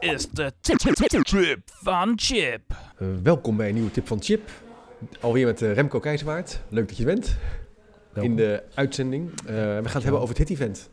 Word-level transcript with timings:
Dit 0.00 0.12
is 0.12 0.28
de 0.28 0.52
trip 1.22 1.60
van 1.64 2.12
Chip. 2.16 2.60
Uh, 2.98 3.08
welkom 3.22 3.56
bij 3.56 3.68
een 3.68 3.74
nieuwe 3.74 3.90
tip 3.90 4.06
van 4.06 4.22
Chip. 4.22 4.50
Alweer 5.20 5.46
met 5.46 5.62
uh, 5.62 5.72
Remco 5.72 5.98
Keizerwaard. 5.98 6.60
Leuk 6.68 6.88
dat 6.88 6.96
je 6.96 7.04
bent. 7.04 7.36
Welkom. 8.12 8.30
In 8.30 8.36
de 8.36 8.62
uitzending. 8.74 9.30
Uh, 9.30 9.36
we 9.46 9.52
gaan 9.52 9.82
het 9.82 10.02
hebben 10.02 10.20
over 10.20 10.36
het 10.36 10.48
HIT-event. 10.48 10.90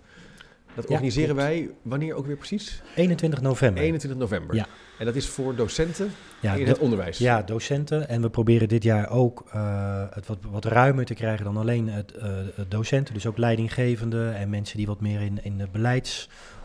Dat 0.75 0.85
organiseren 0.85 1.35
ja, 1.35 1.41
wij 1.41 1.69
wanneer 1.81 2.13
ook 2.13 2.25
weer 2.25 2.37
precies? 2.37 2.81
21 2.95 3.41
november. 3.41 3.83
21 3.83 4.19
november. 4.19 4.55
Ja. 4.55 4.67
En 4.99 5.05
dat 5.05 5.15
is 5.15 5.27
voor 5.27 5.55
docenten 5.55 6.11
ja, 6.41 6.53
in 6.53 6.67
het 6.67 6.79
onderwijs. 6.79 7.17
Ja, 7.17 7.41
docenten. 7.41 8.07
En 8.07 8.21
we 8.21 8.29
proberen 8.29 8.67
dit 8.67 8.83
jaar 8.83 9.09
ook 9.09 9.43
uh, 9.55 10.03
het 10.09 10.27
wat, 10.27 10.37
wat 10.51 10.65
ruimer 10.65 11.05
te 11.05 11.13
krijgen 11.13 11.45
dan 11.45 11.57
alleen 11.57 11.89
het, 11.89 12.13
uh, 12.17 12.23
het 12.55 12.71
docenten. 12.71 13.13
Dus 13.13 13.25
ook 13.25 13.37
leidinggevenden 13.37 14.35
en 14.35 14.49
mensen 14.49 14.77
die 14.77 14.87
wat 14.87 15.01
meer 15.01 15.21
in, 15.21 15.43
in 15.43 15.57
de 15.57 15.67
beleidsafdelingen 15.71 16.59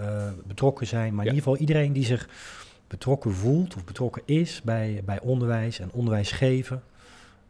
uh, 0.00 0.28
betrokken 0.46 0.86
zijn. 0.86 1.14
Maar 1.14 1.26
in 1.26 1.34
ieder 1.34 1.44
geval 1.44 1.56
iedereen 1.56 1.92
die 1.92 2.04
zich 2.04 2.28
betrokken 2.88 3.32
voelt 3.32 3.74
of 3.74 3.84
betrokken 3.84 4.22
is 4.24 4.62
bij, 4.62 5.02
bij 5.04 5.20
onderwijs 5.20 5.78
en 5.78 5.92
onderwijs 5.92 6.32
geven. 6.32 6.82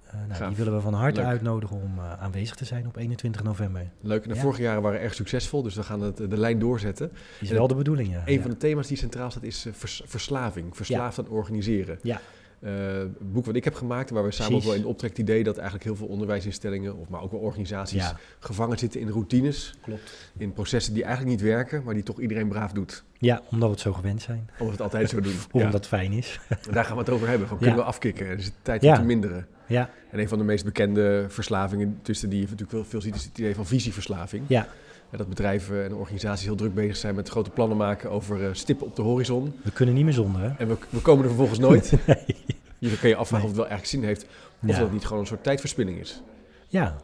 Uh, 0.07 0.39
nou, 0.39 0.49
die 0.49 0.57
willen 0.57 0.75
we 0.75 0.81
van 0.81 0.95
harte 0.95 1.23
uitnodigen 1.23 1.77
om 1.77 1.99
uh, 1.99 2.13
aanwezig 2.23 2.57
te 2.57 2.65
zijn 2.65 2.87
op 2.87 2.97
21 2.97 3.43
november. 3.43 3.91
Leuk. 4.01 4.23
En 4.23 4.29
de 4.29 4.35
ja. 4.35 4.41
vorige 4.41 4.63
jaren 4.63 4.83
waren 4.83 5.01
erg 5.01 5.15
succesvol, 5.15 5.63
dus 5.63 5.75
we 5.75 5.83
gaan 5.83 6.01
het, 6.01 6.17
de 6.17 6.37
lijn 6.37 6.59
doorzetten. 6.59 7.13
Is 7.41 7.49
en 7.49 7.57
wel 7.57 7.67
de 7.67 7.75
bedoeling, 7.75 8.13
ja. 8.13 8.23
Een 8.25 8.41
van 8.41 8.51
de 8.51 8.57
thema's 8.57 8.87
die 8.87 8.97
centraal 8.97 9.31
staat 9.31 9.43
is 9.43 9.67
uh, 9.67 9.73
vers, 9.77 10.03
verslaving. 10.05 10.77
Verslaafd 10.77 11.19
aan 11.19 11.29
organiseren. 11.29 11.99
Ja. 12.03 12.21
Het 12.69 13.33
boek 13.33 13.45
wat 13.45 13.55
ik 13.55 13.65
heb 13.65 13.75
gemaakt, 13.75 14.11
waar 14.11 14.25
we 14.25 14.31
samen 14.31 14.55
ook 14.55 14.63
wel 14.63 14.75
in 14.75 14.85
optrekt 14.85 15.17
het 15.17 15.29
idee 15.29 15.45
dat 15.45 15.57
eigenlijk 15.57 15.85
heel 15.85 15.97
veel 15.97 16.07
onderwijsinstellingen, 16.07 16.97
of 16.97 17.09
maar 17.09 17.23
ook 17.23 17.31
wel 17.31 17.41
organisaties, 17.41 18.03
ja. 18.03 18.17
gevangen 18.39 18.79
zitten 18.79 19.01
in 19.01 19.09
routines. 19.09 19.75
Klopt. 19.81 20.31
In 20.39 20.53
processen 20.53 20.95
die 20.95 21.05
eigenlijk 21.05 21.37
niet 21.37 21.49
werken, 21.49 21.83
maar 21.85 21.95
die 21.95 22.03
toch 22.03 22.21
iedereen 22.21 22.49
braaf 22.49 22.73
doet. 22.73 23.05
Ja, 23.19 23.43
omdat 23.51 23.69
we 23.69 23.75
het 23.75 23.81
zo 23.81 23.93
gewend 23.93 24.23
zijn. 24.23 24.39
Omdat 24.39 24.59
we 24.59 24.71
het 24.71 24.81
altijd 24.81 25.09
zo 25.09 25.21
doen. 25.21 25.35
omdat 25.53 25.73
het 25.73 25.87
fijn 25.87 26.13
is. 26.13 26.41
Daar 26.71 26.85
gaan 26.85 26.95
we 26.95 27.01
het 27.01 27.11
over 27.11 27.29
hebben. 27.29 27.49
Van, 27.49 27.59
kunnen 27.59 27.77
we 27.77 27.83
afkicken? 27.83 28.27
Er 28.27 28.39
is 28.39 28.45
het 28.45 28.55
tijd 28.63 28.85
om 28.85 28.95
te 28.95 29.03
minderen. 29.03 29.47
Ja. 29.67 29.91
En 30.11 30.19
een 30.19 30.29
van 30.29 30.39
de 30.39 30.45
meest 30.45 30.65
bekende 30.65 31.25
verslavingen 31.29 31.99
tussen 32.03 32.29
die 32.29 32.39
je 32.39 32.45
natuurlijk 32.45 32.71
veel, 32.71 32.85
veel 32.85 33.01
ziet, 33.01 33.15
is 33.15 33.25
het 33.25 33.39
idee 33.39 33.55
van 33.55 33.67
visieverslaving. 33.67 34.45
Ja. 34.47 34.69
Dat 35.17 35.29
bedrijven 35.29 35.85
en 35.85 35.95
organisaties 35.95 36.45
heel 36.45 36.55
druk 36.55 36.75
bezig 36.75 36.97
zijn 36.97 37.15
met 37.15 37.29
grote 37.29 37.51
plannen 37.51 37.77
maken 37.77 38.11
over 38.11 38.41
uh, 38.41 38.49
stippen 38.53 38.87
op 38.87 38.97
de 38.97 39.03
horizon. 39.03 39.55
We 39.63 39.71
kunnen 39.71 39.95
niet 39.95 40.05
meer 40.05 40.13
zonder, 40.13 40.41
hè? 40.41 40.49
En 40.59 40.69
we, 40.69 40.77
we 40.89 41.01
komen 41.01 41.23
er 41.23 41.29
vervolgens 41.29 41.59
nooit. 41.59 41.93
nee. 42.07 42.37
Je 42.79 42.99
kan 42.99 43.09
je 43.09 43.17
afvragen 43.17 43.45
of 43.45 43.51
het 43.51 43.61
wel 43.61 43.69
eigenlijk 43.69 43.87
zin 43.87 44.05
heeft. 44.05 44.23
Of 44.23 44.29
ja. 44.61 44.67
dat 44.67 44.77
het 44.77 44.93
niet 44.93 45.05
gewoon 45.05 45.21
een 45.21 45.27
soort 45.27 45.43
tijdverspilling 45.43 45.99
is. 45.99 46.23
Ja. 46.69 46.97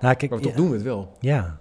Nou, 0.00 0.14
kijk, 0.14 0.30
maar 0.30 0.40
toch 0.40 0.50
ja, 0.50 0.56
doen 0.56 0.68
we 0.68 0.74
het 0.74 0.82
wel. 0.84 1.16
Ja. 1.20 1.58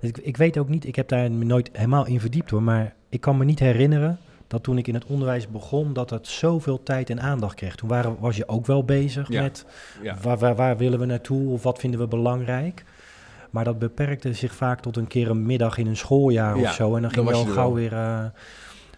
Ik, 0.00 0.18
ik 0.18 0.36
weet 0.36 0.58
ook 0.58 0.68
niet, 0.68 0.86
ik 0.86 0.96
heb 0.96 1.08
daar 1.08 1.30
nooit 1.30 1.70
helemaal 1.72 2.06
in 2.06 2.20
verdiept 2.20 2.50
hoor, 2.50 2.62
maar 2.62 2.94
ik 3.08 3.20
kan 3.20 3.36
me 3.36 3.44
niet 3.44 3.58
herinneren 3.58 4.18
dat 4.46 4.62
toen 4.62 4.78
ik 4.78 4.86
in 4.86 4.94
het 4.94 5.04
onderwijs 5.04 5.48
begon, 5.48 5.92
dat 5.92 6.10
het 6.10 6.26
zoveel 6.26 6.82
tijd 6.82 7.10
en 7.10 7.20
aandacht 7.20 7.54
kreeg. 7.54 7.74
Toen 7.74 7.88
waren, 7.88 8.16
was 8.18 8.36
je 8.36 8.48
ook 8.48 8.66
wel 8.66 8.84
bezig 8.84 9.28
ja. 9.28 9.42
met 9.42 9.64
waar, 10.22 10.54
waar, 10.54 10.76
willen 10.76 10.98
we 10.98 11.04
naartoe 11.04 11.50
of 11.50 11.62
wat 11.62 11.78
vinden 11.78 12.00
we 12.00 12.06
belangrijk. 12.06 12.84
Maar 13.54 13.64
dat 13.64 13.78
beperkte 13.78 14.32
zich 14.32 14.54
vaak 14.54 14.80
tot 14.80 14.96
een 14.96 15.06
keer 15.06 15.30
een 15.30 15.46
middag 15.46 15.78
in 15.78 15.86
een 15.86 15.96
schooljaar 15.96 16.58
ja, 16.58 16.62
of 16.62 16.74
zo. 16.74 16.96
En 16.96 17.02
dan 17.02 17.10
ging 17.10 17.28
je 17.28 17.34
al 17.34 17.44
gauw 17.44 17.72
weer... 17.72 17.92
Uh, 17.92 18.24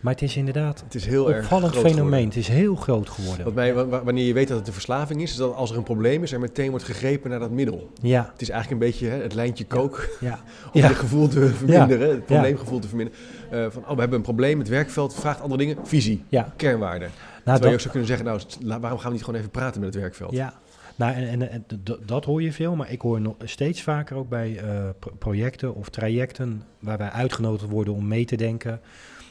maar 0.01 0.13
het 0.13 0.23
is 0.23 0.37
inderdaad 0.37 0.81
het 0.85 0.95
is 0.95 1.07
heel 1.07 1.31
een 1.31 1.39
opvallend 1.39 1.75
erg 1.75 1.83
fenomeen. 1.83 2.05
Geworden. 2.05 2.29
Het 2.29 2.37
is 2.37 2.49
heel 2.49 2.75
groot 2.75 3.09
geworden. 3.09 3.45
Wat 3.45 3.55
mij, 3.55 3.75
wanneer 3.75 4.25
je 4.25 4.33
weet 4.33 4.49
dat 4.49 4.59
het 4.59 4.67
een 4.67 4.73
verslaving 4.73 5.23
is, 5.23 5.31
is 5.31 5.37
dat 5.37 5.55
als 5.55 5.71
er 5.71 5.77
een 5.77 5.83
probleem 5.83 6.23
is, 6.23 6.33
er 6.33 6.41
meteen 6.41 6.71
wordt 6.71 6.85
gegrepen 6.85 7.31
naar 7.31 7.39
dat 7.39 7.51
middel. 7.51 7.91
Ja. 8.03 8.31
Het 8.33 8.43
is 8.43 8.51
eigenlijk 8.51 8.83
een 8.83 8.89
beetje 8.89 9.09
hè, 9.09 9.23
het 9.23 9.35
lijntje 9.35 9.67
kook 9.67 10.09
ja. 10.21 10.33
om 10.73 10.81
ja. 10.81 10.87
het 10.87 10.97
gevoel 10.97 11.29
te 11.29 11.47
verminderen, 11.47 12.11
het 12.11 12.27
probleemgevoel 12.27 12.79
te 12.79 12.89
verminderen. 12.89 13.21
Uh, 13.53 13.67
van, 13.71 13.83
oh, 13.83 13.95
we 13.95 14.01
hebben 14.01 14.19
een 14.19 14.25
probleem, 14.25 14.59
het 14.59 14.69
werkveld 14.69 15.15
vraagt 15.15 15.41
andere 15.41 15.65
dingen. 15.65 15.77
Visie, 15.83 16.25
kernwaarden. 16.57 17.11
Nou, 17.45 17.59
Terwijl 17.59 17.61
dat... 17.61 17.69
je 17.69 17.75
ook 17.75 17.81
zou 17.81 17.91
kunnen 17.91 18.09
zeggen, 18.09 18.59
nou, 18.67 18.81
waarom 18.81 18.99
gaan 18.99 19.09
we 19.09 19.15
niet 19.15 19.25
gewoon 19.25 19.41
even 19.41 19.53
praten 19.53 19.81
met 19.81 19.95
het 19.95 20.03
werkveld? 20.03 20.33
Ja, 20.33 20.55
nou, 20.97 21.15
en, 21.15 21.29
en, 21.29 21.51
en 21.51 21.65
dat 22.07 22.25
hoor 22.25 22.43
je 22.43 22.53
veel, 22.53 22.77
maar 22.77 22.91
ik 22.91 23.01
hoor 23.01 23.21
nog 23.21 23.35
steeds 23.45 23.83
vaker 23.83 24.17
ook 24.17 24.29
bij 24.29 24.63
uh, 24.65 24.89
projecten 25.19 25.75
of 25.75 25.89
trajecten 25.89 26.63
waar 26.79 26.99
wij 26.99 27.11
uitgenodigd 27.11 27.71
worden 27.71 27.95
om 27.95 28.09
mee 28.09 28.25
te 28.25 28.37
denken, 28.37 28.81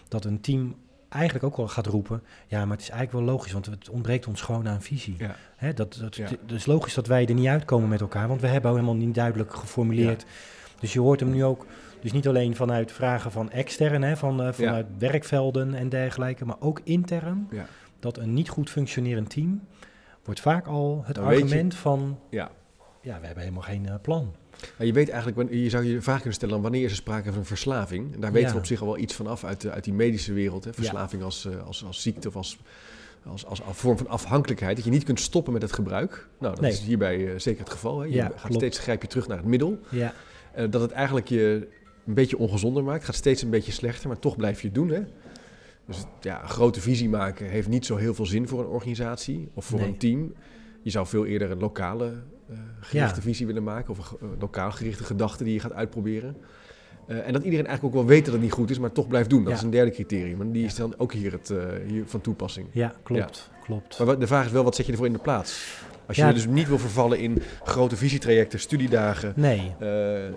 dat 0.07 0.25
een 0.25 0.41
team 0.41 0.75
eigenlijk 1.09 1.45
ook 1.45 1.57
wel 1.57 1.67
gaat 1.67 1.85
roepen, 1.85 2.21
ja, 2.47 2.65
maar 2.65 2.77
het 2.77 2.85
is 2.85 2.89
eigenlijk 2.89 3.25
wel 3.25 3.35
logisch, 3.35 3.51
want 3.51 3.65
het 3.65 3.89
ontbreekt 3.89 4.27
ons 4.27 4.41
gewoon 4.41 4.67
aan 4.67 4.81
visie. 4.81 5.15
Ja. 5.17 5.35
Hè, 5.55 5.73
dat, 5.73 5.97
dat, 6.01 6.15
ja. 6.15 6.23
Het 6.23 6.51
is 6.51 6.65
logisch 6.65 6.93
dat 6.93 7.07
wij 7.07 7.25
er 7.25 7.33
niet 7.33 7.47
uitkomen 7.47 7.89
met 7.89 8.01
elkaar, 8.01 8.27
want 8.27 8.41
we 8.41 8.47
hebben 8.47 8.71
helemaal 8.71 8.95
niet 8.95 9.15
duidelijk 9.15 9.55
geformuleerd. 9.55 10.21
Ja. 10.21 10.27
Dus 10.79 10.93
je 10.93 10.99
hoort 10.99 11.19
hem 11.19 11.31
nu 11.31 11.43
ook, 11.43 11.65
dus 12.01 12.11
niet 12.11 12.27
alleen 12.27 12.55
vanuit 12.55 12.91
vragen 12.91 13.31
van 13.31 13.51
extern, 13.51 14.01
hè, 14.01 14.17
van, 14.17 14.41
uh, 14.41 14.51
vanuit 14.51 14.85
werkvelden 14.97 15.73
en 15.73 15.89
dergelijke, 15.89 16.45
maar 16.45 16.59
ook 16.59 16.81
intern, 16.83 17.49
dat 17.99 18.17
een 18.17 18.33
niet 18.33 18.49
goed 18.49 18.69
functionerend 18.69 19.29
team 19.29 19.61
wordt 20.25 20.39
vaak 20.39 20.67
al 20.67 21.03
het 21.05 21.15
Dan 21.15 21.23
argument 21.23 21.73
je, 21.73 21.79
van, 21.79 22.19
ja. 22.29 22.51
ja, 23.01 23.19
we 23.19 23.25
hebben 23.25 23.43
helemaal 23.43 23.63
geen 23.63 23.85
uh, 23.85 23.93
plan. 24.01 24.33
Maar 24.77 24.87
je 24.87 24.93
weet 24.93 25.09
eigenlijk, 25.09 25.51
je 25.53 25.69
zou 25.69 25.83
je 25.83 25.93
de 25.93 26.01
vraag 26.01 26.15
kunnen 26.15 26.33
stellen, 26.33 26.61
wanneer 26.61 26.83
is 26.83 26.91
er 26.91 26.97
sprake 26.97 27.29
van 27.29 27.37
een 27.37 27.45
verslaving? 27.45 28.13
En 28.13 28.19
daar 28.19 28.31
weten 28.31 28.47
ja. 28.47 28.53
we 28.53 28.59
op 28.59 28.65
zich 28.65 28.81
al 28.81 28.87
wel 28.87 28.97
iets 28.97 29.13
van 29.13 29.27
af 29.27 29.43
uit, 29.43 29.67
uit 29.67 29.83
die 29.83 29.93
medische 29.93 30.33
wereld. 30.33 30.63
Hè? 30.63 30.73
Verslaving 30.73 31.21
ja. 31.21 31.25
als, 31.27 31.47
als, 31.65 31.85
als 31.85 32.01
ziekte 32.01 32.27
of 32.27 32.35
als, 32.35 32.57
als, 33.25 33.45
als, 33.45 33.63
als, 33.63 33.77
vorm 33.77 33.97
van 33.97 34.07
afhankelijkheid. 34.07 34.75
Dat 34.75 34.85
je 34.85 34.91
niet 34.91 35.03
kunt 35.03 35.19
stoppen 35.19 35.53
met 35.53 35.61
het 35.61 35.73
gebruik. 35.73 36.27
Nou, 36.39 36.53
dat 36.53 36.61
nee. 36.61 36.71
is 36.71 36.79
hierbij 36.79 37.17
uh, 37.17 37.39
zeker 37.39 37.63
het 37.63 37.71
geval. 37.71 37.99
Hè? 37.99 38.05
Je 38.05 38.13
ja, 38.13 38.25
gaat 38.25 38.39
klopt. 38.39 38.55
steeds, 38.55 38.79
grijp 38.79 39.01
je 39.01 39.07
terug 39.07 39.27
naar 39.27 39.37
het 39.37 39.45
middel. 39.45 39.79
Ja. 39.89 40.13
Uh, 40.57 40.71
dat 40.71 40.81
het 40.81 40.91
eigenlijk 40.91 41.27
je 41.27 41.67
een 42.05 42.13
beetje 42.13 42.37
ongezonder 42.37 42.83
maakt. 42.83 43.03
Gaat 43.03 43.15
steeds 43.15 43.41
een 43.41 43.49
beetje 43.49 43.71
slechter, 43.71 44.07
maar 44.07 44.19
toch 44.19 44.35
blijf 44.35 44.61
je 44.61 44.67
het 44.67 44.75
doen. 44.75 44.89
Hè? 44.89 45.01
Dus 45.87 46.03
ja, 46.21 46.41
een 46.43 46.49
grote 46.49 46.81
visie 46.81 47.09
maken 47.09 47.45
heeft 47.49 47.67
niet 47.67 47.85
zo 47.85 47.95
heel 47.95 48.13
veel 48.13 48.25
zin 48.25 48.47
voor 48.47 48.59
een 48.59 48.65
organisatie 48.67 49.49
of 49.53 49.65
voor 49.65 49.79
Nee. 49.79 49.87
een 49.87 49.97
team. 49.97 50.33
Je 50.81 50.89
zou 50.89 51.07
veel 51.07 51.25
eerder 51.25 51.51
een 51.51 51.59
lokale 51.59 52.05
uh, 52.49 52.57
gerichte 52.79 53.15
Ja. 53.15 53.21
visie 53.21 53.45
willen 53.45 53.63
maken 53.63 53.89
of 53.89 54.11
een 54.21 54.27
uh, 54.33 54.39
lokaal 54.39 54.71
gerichte 54.71 55.03
gedachte 55.03 55.43
die 55.43 55.53
je 55.53 55.59
gaat 55.59 55.73
uitproberen. 55.73 56.37
Uh, 57.07 57.27
en 57.27 57.33
dat 57.33 57.43
iedereen 57.43 57.65
eigenlijk 57.67 57.95
ook 57.95 58.01
wel 58.01 58.09
weet 58.15 58.25
dat 58.25 58.33
het 58.33 58.43
niet 58.43 58.51
goed 58.51 58.69
is, 58.69 58.79
maar 58.79 58.91
toch 58.91 59.07
blijft 59.07 59.29
doen. 59.29 59.39
Dat 59.43 59.51
Ja. 59.51 59.57
is 59.57 59.63
een 59.63 59.69
derde 59.69 59.91
criterium. 59.91 60.41
En 60.41 60.51
die 60.51 60.61
Ja. 60.61 60.67
is 60.67 60.75
dan 60.75 60.93
ook 60.97 61.13
hier, 61.13 61.31
het, 61.31 61.53
hier 61.87 62.03
van 62.05 62.21
toepassing. 62.21 62.67
Ja, 62.71 62.93
klopt. 63.03 63.49
klopt. 63.63 63.99
Maar 64.05 64.19
de 64.19 64.27
vraag 64.27 64.45
is 64.45 64.51
wel, 64.51 64.63
wat 64.63 64.75
zet 64.75 64.85
je 64.85 64.91
ervoor 64.91 65.07
in 65.07 65.13
de 65.13 65.19
plaats? 65.19 65.79
Als 66.07 66.17
je 66.17 66.33
dus 66.33 66.47
niet 66.47 66.67
wil 66.67 66.77
vervallen 66.79 67.19
in 67.19 67.41
grote 67.63 67.95
visietrajecten, 67.95 68.59
studiedagen, 68.59 69.33
Nee. 69.35 69.75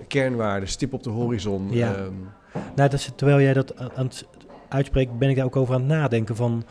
kernwaarden, 0.07 0.69
stip 0.69 0.93
op 0.93 1.03
de 1.03 1.11
horizon. 1.11 1.69
Ja. 1.71 1.95
ehm, 1.95 2.13
Nou, 2.53 2.65
dat 2.75 2.93
is, 2.93 3.11
terwijl 3.17 3.41
jij 3.41 3.53
dat 3.53 3.77
aan 3.79 4.07
het 4.07 4.27
uitspreekt, 4.69 5.19
ben 5.19 5.29
ik 5.29 5.37
daar 5.37 5.45
ook 5.45 5.56
over 5.56 5.75
aan 5.75 5.81
het 5.81 5.91
nadenken 5.91 6.37
van... 6.37 6.65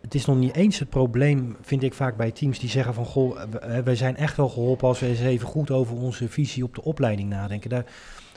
Het 0.00 0.14
is 0.14 0.24
nog 0.24 0.36
niet 0.36 0.54
eens 0.54 0.78
het 0.78 0.88
probleem, 0.88 1.56
vind 1.60 1.82
ik 1.82 1.94
vaak 1.94 2.16
bij 2.16 2.30
teams 2.30 2.58
die 2.58 2.68
zeggen 2.68 2.94
van... 2.94 3.04
Goh, 3.04 3.42
wij 3.84 3.96
zijn 3.96 4.16
echt 4.16 4.36
wel 4.36 4.48
geholpen 4.48 4.88
als 4.88 5.00
we 5.00 5.06
eens 5.06 5.20
even 5.20 5.48
goed 5.48 5.70
over 5.70 5.96
onze 5.96 6.28
visie 6.28 6.64
op 6.64 6.74
de 6.74 6.82
opleiding 6.84 7.28
nadenken. 7.28 7.70
Daar, 7.70 7.84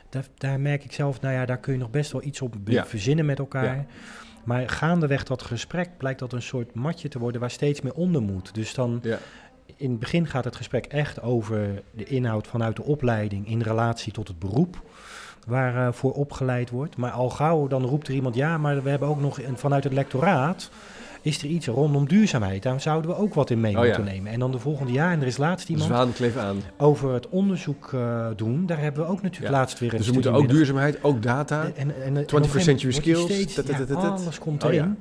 daar, 0.09 0.25
daar 0.37 0.59
merk 0.59 0.83
ik 0.83 0.91
zelf, 0.91 1.21
nou 1.21 1.33
ja, 1.33 1.45
daar 1.45 1.57
kun 1.57 1.73
je 1.73 1.79
nog 1.79 1.89
best 1.89 2.11
wel 2.11 2.23
iets 2.23 2.41
op 2.41 2.55
Ja. 2.65 2.85
verzinnen 2.85 3.25
met 3.25 3.39
elkaar. 3.39 3.75
Ja. 3.75 3.85
Maar 4.43 4.69
gaandeweg 4.69 5.23
dat 5.23 5.41
gesprek 5.41 5.89
blijkt 5.97 6.19
dat 6.19 6.33
een 6.33 6.41
soort 6.41 6.73
matje 6.73 7.07
te 7.07 7.19
worden 7.19 7.41
waar 7.41 7.51
steeds 7.51 7.81
meer 7.81 7.93
onder 7.93 8.21
moet. 8.21 8.53
Dus 8.53 8.73
dan 8.73 8.99
ja. 9.03 9.17
in 9.75 9.89
het 9.89 9.99
begin 9.99 10.27
gaat 10.27 10.43
het 10.43 10.55
gesprek 10.55 10.85
echt 10.85 11.21
over 11.21 11.83
de 11.91 12.03
inhoud 12.03 12.47
vanuit 12.47 12.75
de 12.75 12.83
opleiding 12.83 13.47
in 13.47 13.61
relatie 13.61 14.13
tot 14.13 14.27
het 14.27 14.39
beroep 14.39 14.83
waar 15.45 15.87
eh, 15.87 15.93
voor 15.93 16.11
opgeleid 16.13 16.69
wordt. 16.69 16.97
Maar 16.97 17.11
al 17.11 17.29
gauw 17.29 17.67
dan 17.67 17.83
roept 17.85 18.07
er 18.07 18.13
iemand, 18.13 18.35
ja, 18.35 18.57
maar 18.57 18.83
we 18.83 18.89
hebben 18.89 19.07
ook 19.07 19.21
nog 19.21 19.41
een, 19.41 19.57
vanuit 19.57 19.83
het 19.83 19.93
lectoraat 19.93 20.69
is 21.21 21.37
er 21.41 21.45
iets 21.47 21.67
rondom 21.67 22.07
duurzaamheid. 22.07 22.63
Daar 22.63 22.81
zouden 22.81 23.11
we 23.11 23.17
ook 23.17 23.33
wat 23.33 23.49
in 23.49 23.59
mee 23.59 23.77
Oh 23.77 23.85
ja. 23.85 23.85
moeten 23.97 24.03
nemen. 24.13 24.31
En 24.31 24.39
dan 24.39 24.51
de 24.51 24.59
volgende 24.59 24.91
jaar, 24.91 25.11
en 25.11 25.21
er 25.21 25.27
is 25.27 25.37
laatst 25.37 25.67
De 25.67 25.73
iemand 25.73 25.89
zwaan 25.91 26.13
kleeft 26.13 26.37
aan. 26.37 26.57
over 26.77 27.13
het 27.13 27.29
onderzoek 27.29 27.93
eh, 27.93 28.27
doen. 28.35 28.65
Daar 28.65 28.79
hebben 28.79 29.03
we 29.05 29.09
ook 29.11 29.21
natuurlijk 29.21 29.53
Ja. 29.53 29.59
laatst 29.59 29.79
weer 29.79 29.91
een 29.91 29.97
Dus 29.97 30.07
we 30.07 30.13
moeten 30.13 30.33
ook 30.33 30.49
duurzaamheid, 30.49 31.03
ook 31.03 31.23
data. 31.23 31.63
En, 31.63 31.73
en, 31.75 31.95
en, 32.03 32.17
en 32.17 32.23
21st 32.23 32.25
op 32.25 32.31
een 32.33 32.37
gegeven 32.43 32.61
century 32.61 32.91
skills, 32.91 33.23
steeds- 33.23 33.55
ja, 33.55 33.85
tat. 33.85 33.97
alles 34.21 34.39
komt 34.39 34.63
Oh 34.63 34.73
ja. 34.73 34.77
erin. 34.77 34.97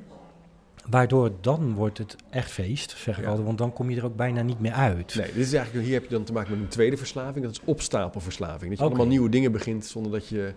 Waardoor 0.89 1.31
dan 1.41 1.73
wordt 1.73 1.97
het 1.97 2.15
echt 2.29 2.51
feest, 2.51 2.91
zeg 2.97 3.17
ik 3.17 3.23
Ja. 3.23 3.29
altijd. 3.29 3.45
Want 3.45 3.57
dan 3.57 3.73
kom 3.73 3.89
je 3.89 3.97
er 3.97 4.05
ook 4.05 4.15
bijna 4.15 4.41
niet 4.41 4.59
meer 4.59 4.71
uit. 4.71 5.15
Nee, 5.15 5.25
dit 5.33 5.45
is 5.45 5.53
eigenlijk, 5.53 5.85
hier 5.85 5.93
heb 5.93 6.03
je 6.03 6.09
dan 6.09 6.23
te 6.23 6.33
maken 6.33 6.51
met 6.51 6.59
een 6.59 6.67
tweede 6.67 6.97
verslaving. 6.97 7.45
Dat 7.45 7.53
is 7.53 7.61
opstapelverslaving. 7.65 8.69
Dat 8.69 8.79
je 8.79 8.85
allemaal 8.85 9.07
nieuwe 9.07 9.29
dingen 9.29 9.51
begint 9.51 9.85
zonder 9.85 10.11
dat 10.11 10.27
je 10.27 10.53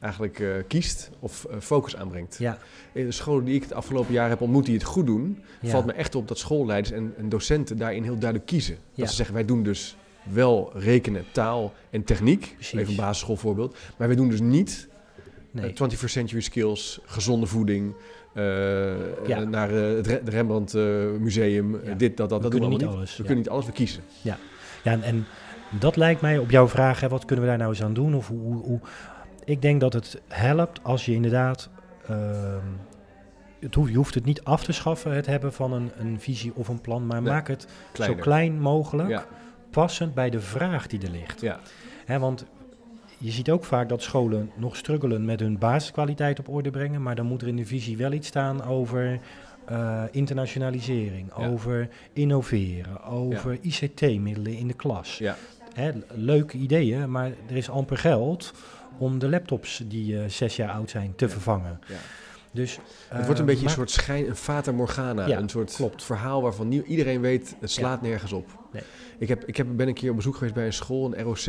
eigenlijk 0.00 0.38
eh, 0.40 0.48
kiest 0.68 1.10
of 1.18 1.44
eh, 1.44 1.56
focus 1.60 1.96
aanbrengt. 1.96 2.36
Ja, 2.38 2.58
In 2.92 3.04
de 3.06 3.12
scholen 3.12 3.44
die 3.44 3.54
ik 3.54 3.62
het 3.62 3.72
afgelopen 3.72 4.12
jaar 4.12 4.28
heb 4.28 4.40
ontmoet 4.40 4.64
die 4.66 4.74
het 4.74 4.84
goed 4.84 5.06
doen, 5.06 5.42
ja. 5.60 5.70
valt 5.70 5.86
me 5.86 5.92
echt 5.92 6.14
op 6.14 6.28
dat 6.28 6.38
schoolleiders 6.38 6.90
en, 6.94 7.14
en 7.16 7.28
docenten 7.28 7.76
daarin 7.76 8.02
heel 8.02 8.18
duidelijk 8.18 8.46
kiezen. 8.50 8.74
Ja. 8.74 8.80
Dat 8.94 9.08
ze 9.08 9.14
zeggen, 9.14 9.34
wij 9.34 9.44
doen 9.44 9.62
dus 9.62 9.96
wel 10.22 10.70
rekenen, 10.74 11.24
taal 11.32 11.72
en 11.90 12.04
techniek, 12.04 12.52
Precies. 12.54 12.72
even 12.78 12.90
een 12.90 12.96
basisschoolvoorbeeld, 12.96 13.76
maar 13.96 14.06
wij 14.06 14.16
doen 14.16 14.28
dus 14.28 14.40
niet 14.40 14.88
nee. 15.50 15.72
eh, 15.72 15.88
21st 15.90 16.04
century 16.04 16.40
skills, 16.40 17.00
gezonde 17.04 17.46
voeding, 17.46 17.94
Ja. 18.34 19.40
eh, 19.40 19.46
naar 19.46 19.70
eh, 19.70 19.96
het 19.96 20.28
Rembrandt 20.28 20.74
eh, 20.74 20.82
Museum, 21.18 21.74
eh, 21.74 21.86
Ja. 21.88 21.94
dit, 21.94 22.16
dat, 22.16 22.28
dat. 22.28 22.38
We 22.38 22.42
dat 22.42 22.52
doen 22.60 22.68
we 22.70 22.76
niet 22.76 22.84
alles, 22.86 23.10
We 23.10 23.16
ja. 23.16 23.28
kunnen 23.28 23.36
niet 23.36 23.48
alles, 23.48 23.66
we 23.66 23.72
kiezen. 23.72 24.02
Ja, 24.22 24.36
en, 24.84 25.02
en 25.02 25.26
dat 25.80 25.96
lijkt 25.96 26.20
mij 26.20 26.38
op 26.38 26.50
jouw 26.50 26.68
vraag, 26.68 27.00
hè, 27.00 27.08
wat 27.08 27.24
kunnen 27.24 27.44
we 27.44 27.50
daar 27.50 27.58
nou 27.60 27.70
eens 27.70 27.82
aan 27.82 27.94
doen? 27.94 28.14
Of 28.14 28.28
hoe, 28.28 28.40
hoe, 28.40 28.62
hoe- 28.62 28.80
ik 29.44 29.62
denk 29.62 29.80
dat 29.80 29.92
het 29.92 30.20
helpt 30.28 30.80
als 30.84 31.04
je 31.06 31.12
inderdaad, 31.12 31.70
ehm, 32.06 32.64
het 33.60 33.74
hoeft, 33.74 33.90
je 33.90 33.96
hoeft 33.96 34.14
het 34.14 34.24
niet 34.24 34.44
af 34.44 34.64
te 34.64 34.72
schaffen, 34.72 35.12
het 35.14 35.26
hebben 35.26 35.52
van 35.52 35.72
een, 35.72 35.90
een 35.98 36.20
visie 36.20 36.52
of 36.54 36.68
een 36.68 36.80
plan, 36.80 37.06
maar 37.06 37.22
Nee, 37.22 37.32
maak 37.32 37.48
het 37.48 37.66
Kleiner. 37.92 38.18
zo 38.18 38.22
klein 38.24 38.60
mogelijk, 38.60 39.08
Ja, 39.08 39.24
passend 39.70 40.14
bij 40.14 40.30
de 40.30 40.40
vraag 40.40 40.86
die 40.86 41.00
er 41.02 41.10
ligt. 41.10 41.40
ja, 41.40 41.60
Hè, 42.04 42.18
want 42.18 42.44
je 43.20 43.30
ziet 43.30 43.50
ook 43.50 43.64
vaak 43.64 43.88
dat 43.88 44.02
scholen 44.02 44.50
nog 44.56 44.76
struggelen 44.76 45.24
met 45.24 45.40
hun 45.40 45.58
basiskwaliteit 45.58 46.38
op 46.38 46.48
orde 46.48 46.70
brengen, 46.70 47.02
maar 47.02 47.14
dan 47.14 47.26
moet 47.26 47.42
er 47.42 47.48
in 47.48 47.56
de 47.56 47.66
visie 47.66 47.96
wel 47.96 48.12
iets 48.12 48.28
staan 48.28 48.64
over 48.64 49.18
eh, 49.64 50.02
internationalisering, 50.10 51.30
Ja. 51.36 51.46
over 51.48 51.88
innoveren, 52.12 53.02
over 53.04 53.58
ICT-middelen 53.60 54.56
in 54.56 54.66
de 54.66 54.74
klas. 54.74 55.18
ja. 55.18 55.36
Hè, 55.74 55.90
leuke 56.14 56.56
ideeën, 56.56 57.10
maar 57.10 57.30
er 57.48 57.56
is 57.56 57.68
amper 57.70 57.96
geld 57.98 58.52
om 58.98 59.18
de 59.18 59.28
laptops 59.28 59.82
die 59.86 60.18
eh, 60.18 60.28
zes 60.28 60.56
jaar 60.56 60.70
oud 60.70 60.90
zijn 60.90 61.12
te 61.16 61.24
Ja. 61.24 61.30
vervangen. 61.30 61.78
Dus, 62.52 62.78
Het 63.08 63.24
wordt 63.24 63.40
een 63.40 63.46
beetje 63.46 63.64
een 63.64 63.70
soort 63.70 63.90
schijn, 63.90 64.28
een 64.28 64.36
fata 64.36 64.72
morgana. 64.72 65.26
Ja, 65.26 65.38
een 65.38 65.48
soort 65.48 65.74
klopt. 65.74 66.02
verhaal 66.04 66.42
waarvan 66.42 66.72
iedereen 66.72 67.20
weet, 67.20 67.56
het 67.60 67.70
slaat 67.70 68.02
nergens 68.02 68.32
op. 68.32 68.46
Nee. 68.72 68.82
Ik, 69.18 69.28
heb, 69.28 69.44
ik 69.44 69.56
heb, 69.56 69.66
ben 69.76 69.88
een 69.88 69.94
keer 69.94 70.10
op 70.10 70.16
bezoek 70.16 70.34
geweest 70.34 70.54
bij 70.54 70.66
een 70.66 70.72
school, 70.72 71.14
een 71.16 71.22
ROC. 71.22 71.44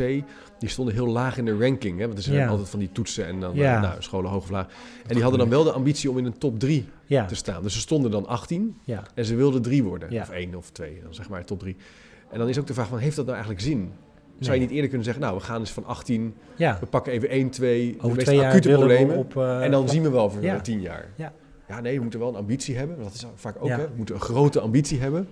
Die 0.58 0.68
stonden 0.68 0.94
heel 0.94 1.06
laag 1.06 1.38
in 1.38 1.44
de 1.44 1.56
ranking. 1.58 1.98
Hè, 1.98 2.04
want 2.06 2.18
er 2.18 2.24
zijn 2.24 2.36
Ja. 2.36 2.46
altijd 2.46 2.68
van 2.68 2.78
die 2.78 2.92
toetsen 2.92 3.26
en 3.26 3.40
dan 3.40 3.54
Ja. 3.54 3.76
eh, 3.76 3.82
nou, 3.82 4.02
scholen 4.02 4.30
hoog 4.30 4.42
of 4.42 4.50
laag. 4.50 4.66
En 5.06 5.12
die 5.14 5.22
hadden 5.22 5.40
dan 5.40 5.48
wel 5.48 5.64
de 5.64 5.72
ambitie 5.72 6.10
om 6.10 6.18
in 6.18 6.24
een 6.24 6.38
top 6.38 6.58
3 6.58 6.88
Ja, 7.06 7.24
te 7.26 7.34
staan. 7.34 7.62
Dus 7.62 7.72
ze 7.72 7.80
stonden 7.80 8.10
dan 8.10 8.26
18 8.26 8.76
ja, 8.84 9.02
en 9.14 9.24
ze 9.24 9.34
wilden 9.34 9.62
3 9.62 9.82
worden. 9.84 10.20
Of 10.20 10.30
1 10.30 10.54
of 10.54 10.70
2, 10.70 11.00
dan 11.02 11.14
zeg 11.14 11.28
maar 11.28 11.44
top 11.44 11.58
3. 11.60 11.76
En 12.30 12.38
dan 12.38 12.48
is 12.48 12.58
ook 12.58 12.66
de 12.66 12.74
vraag 12.74 12.88
van, 12.88 12.98
heeft 12.98 13.16
dat 13.16 13.24
nou 13.26 13.36
eigenlijk 13.36 13.66
zin? 13.66 13.92
Zou 14.44 14.54
je 14.56 14.62
niet 14.62 14.70
eerder 14.70 14.86
kunnen 14.88 15.04
zeggen, 15.04 15.22
nou, 15.22 15.36
we 15.36 15.42
gaan 15.42 15.60
eens 15.60 15.70
van 15.70 15.84
18, 15.86 16.34
ja. 16.56 16.76
we 16.80 16.86
pakken 16.86 17.12
even 17.12 17.28
1, 17.28 17.50
2, 17.50 17.92
de 17.92 17.96
Over 18.02 18.14
meest 18.14 18.26
twee 18.26 18.38
jaar 18.38 18.50
acute 18.50 18.68
problemen. 18.68 19.16
op... 19.16 19.36
eh, 19.36 19.64
En 19.64 19.70
dan 19.70 19.88
zien 19.88 20.02
we 20.02 20.10
wel 20.10 20.24
over 20.24 20.42
Ja. 20.42 20.54
eh, 20.54 20.60
tien 20.60 20.80
jaar. 20.80 21.08
Ja. 21.16 21.32
ja, 21.68 21.80
nee, 21.80 21.94
we 21.96 22.02
moeten 22.02 22.20
wel 22.20 22.28
een 22.28 22.34
ambitie 22.36 22.76
hebben. 22.76 22.98
Dat 23.02 23.12
is 23.14 23.26
vaak 23.34 23.56
ook, 23.60 23.68
hè. 23.68 23.76
We 23.76 23.88
moeten 23.96 24.14
een 24.14 24.20
grote 24.20 24.60
ambitie 24.60 25.00
hebben. 25.00 25.28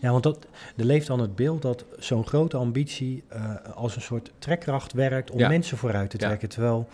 Ja, 0.00 0.10
want 0.10 0.22
dat, 0.22 0.46
er 0.76 0.84
leeft 0.84 1.06
dan 1.06 1.20
het 1.20 1.34
beeld 1.36 1.62
dat 1.62 1.84
zo'n 1.98 2.26
grote 2.26 2.56
ambitie 2.56 3.24
eh, 3.28 3.54
als 3.74 3.96
een 3.96 4.02
soort 4.02 4.32
trekkracht 4.38 4.92
werkt 4.92 5.30
om 5.30 5.38
mensen 5.38 5.76
vooruit 5.78 6.10
te 6.10 6.16
trekken. 6.16 6.48
Terwijl 6.48 6.88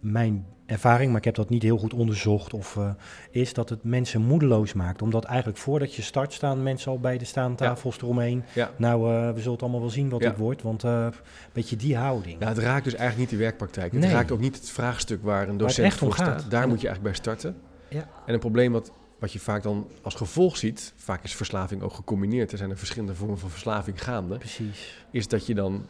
mijn 0.00 0.46
ervaring, 0.66 1.08
maar 1.08 1.18
ik 1.18 1.24
heb 1.24 1.34
dat 1.34 1.48
niet 1.48 1.62
heel 1.62 1.78
goed 1.78 1.94
onderzocht, 1.94 2.54
of, 2.54 2.76
eh, 2.76 2.90
is 3.30 3.52
dat 3.54 3.68
het 3.68 3.84
mensen 3.84 4.20
moedeloos 4.22 4.72
maakt. 4.72 5.02
Omdat 5.02 5.24
eigenlijk 5.24 5.58
voordat 5.58 5.94
je 5.94 6.02
start 6.02 6.32
staan 6.32 6.62
mensen 6.62 6.90
al 6.90 6.98
bij 7.00 7.18
de 7.18 7.24
staantafels 7.24 7.96
eromheen. 7.98 8.44
Ja. 8.54 8.70
Nou, 8.76 9.12
eh, 9.14 9.26
we 9.32 9.36
zullen 9.38 9.52
het 9.52 9.62
allemaal 9.62 9.80
wel 9.80 9.90
zien 9.90 10.08
wat 10.08 10.22
Ja. 10.22 10.28
het 10.28 10.38
wordt. 10.38 10.62
Want 10.62 10.84
eh, 10.84 11.04
een 11.04 11.12
beetje 11.52 11.76
die 11.76 11.96
houding. 11.96 12.36
Ja, 12.40 12.48
het 12.48 12.58
raakt 12.58 12.84
dus 12.84 12.94
eigenlijk 12.94 13.30
niet 13.30 13.38
de 13.38 13.44
werkpraktijk. 13.44 13.92
Het 13.92 14.00
Nee. 14.00 14.10
raakt 14.12 14.30
ook 14.30 14.40
niet 14.40 14.56
het 14.56 14.70
vraagstuk 14.70 15.22
waar 15.22 15.48
een 15.48 15.56
docent 15.56 15.86
echt 15.86 16.02
om 16.02 16.08
voor 16.12 16.16
gaat. 16.24 16.38
staat. 16.40 16.50
Daar 16.50 16.62
En- 16.62 16.68
moet 16.68 16.80
je 16.80 16.86
eigenlijk 16.86 17.16
bij 17.16 17.24
starten. 17.24 17.56
Ja. 17.88 18.08
En 18.26 18.34
een 18.34 18.40
probleem 18.40 18.72
wat, 18.72 18.92
wat 19.18 19.32
je 19.32 19.38
vaak 19.38 19.62
dan 19.62 19.86
als 20.02 20.14
gevolg 20.14 20.56
ziet, 20.56 20.92
vaak 20.96 21.24
is 21.24 21.34
verslaving 21.34 21.82
ook 21.82 21.92
gecombineerd, 21.92 22.52
er 22.52 22.58
zijn 22.58 22.70
er 22.70 22.78
verschillende 22.78 23.14
vormen 23.14 23.38
van 23.38 23.50
verslaving 23.50 24.04
gaande, 24.04 24.38
Precies. 24.38 25.04
is 25.10 25.28
dat 25.28 25.46
je 25.46 25.54
dan 25.54 25.86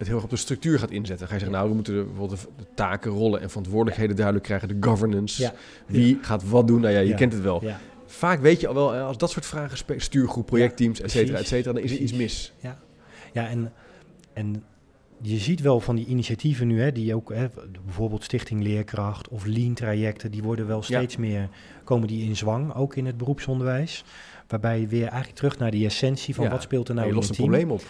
het 0.00 0.06
heel 0.08 0.16
erg 0.16 0.24
op 0.24 0.30
de 0.30 0.36
structuur 0.36 0.78
gaat 0.78 0.90
inzetten. 0.90 1.26
Ga 1.26 1.32
je 1.32 1.38
zeggen, 1.38 1.56
nou, 1.56 1.68
we 1.68 1.74
moeten 1.74 1.94
de, 1.94 2.02
bijvoorbeeld 2.02 2.40
de, 2.56 2.64
taken, 2.74 3.10
rollen 3.10 3.40
en 3.40 3.48
verantwoordelijkheden 3.48 4.16
duidelijk 4.16 4.44
krijgen, 4.46 4.68
de 4.68 4.76
governance. 4.80 5.42
Ja. 5.42 5.52
Wie 5.86 6.18
gaat 6.22 6.48
wat 6.48 6.66
doen? 6.66 6.80
Nou 6.80 6.92
ja, 6.94 7.00
je 7.00 7.08
Ja. 7.08 7.16
kent 7.16 7.32
het 7.32 7.42
wel. 7.42 7.64
Ja. 7.64 7.80
Vaak 8.06 8.40
weet 8.40 8.60
je 8.60 8.68
al 8.68 8.74
wel, 8.74 8.94
eh, 8.94 9.06
als 9.06 9.18
dat 9.18 9.30
soort 9.30 9.46
vragen, 9.46 10.00
stuurgroep, 10.00 10.46
projectteams, 10.46 11.00
et 11.00 11.10
cetera, 11.10 11.38
et 11.38 11.46
cetera, 11.46 11.72
dan 11.72 11.82
is 11.82 11.92
er 11.92 11.98
iets 11.98 12.12
mis. 12.12 12.52
Ja, 13.32 13.48
en, 13.48 13.72
en 14.32 14.62
je 15.22 15.38
ziet 15.38 15.60
wel 15.60 15.80
van 15.80 15.96
die 15.96 16.06
initiatieven 16.06 16.66
nu, 16.66 16.80
hè, 16.80 16.92
die 16.92 17.14
ook, 17.14 17.32
hè, 17.34 17.46
bijvoorbeeld 17.84 18.24
Stichting 18.24 18.62
Leerkracht 18.62 19.28
of 19.28 19.44
Lean-trajecten, 19.46 20.30
die 20.30 20.42
worden 20.42 20.66
wel 20.66 20.82
steeds 20.82 21.16
meer, 21.16 21.48
komen 21.84 22.08
die 22.08 22.28
in 22.28 22.36
zwang, 22.36 22.74
ook 22.74 22.96
in 22.96 23.06
het 23.06 23.16
beroepsonderwijs. 23.16 24.04
Waarbij 24.48 24.80
je 24.80 24.86
weer 24.86 25.06
eigenlijk 25.06 25.34
terug 25.34 25.58
naar 25.58 25.70
die 25.70 25.86
essentie 25.86 26.34
van 26.34 26.44
Ja, 26.44 26.50
wat 26.50 26.62
speelt 26.62 26.88
er 26.88 26.94
nou 26.94 27.06
je 27.06 27.12
in 27.12 27.18
lost 27.18 27.30
een 27.30 27.36
team. 27.36 27.48
probleem 27.48 27.70
op. 27.70 27.82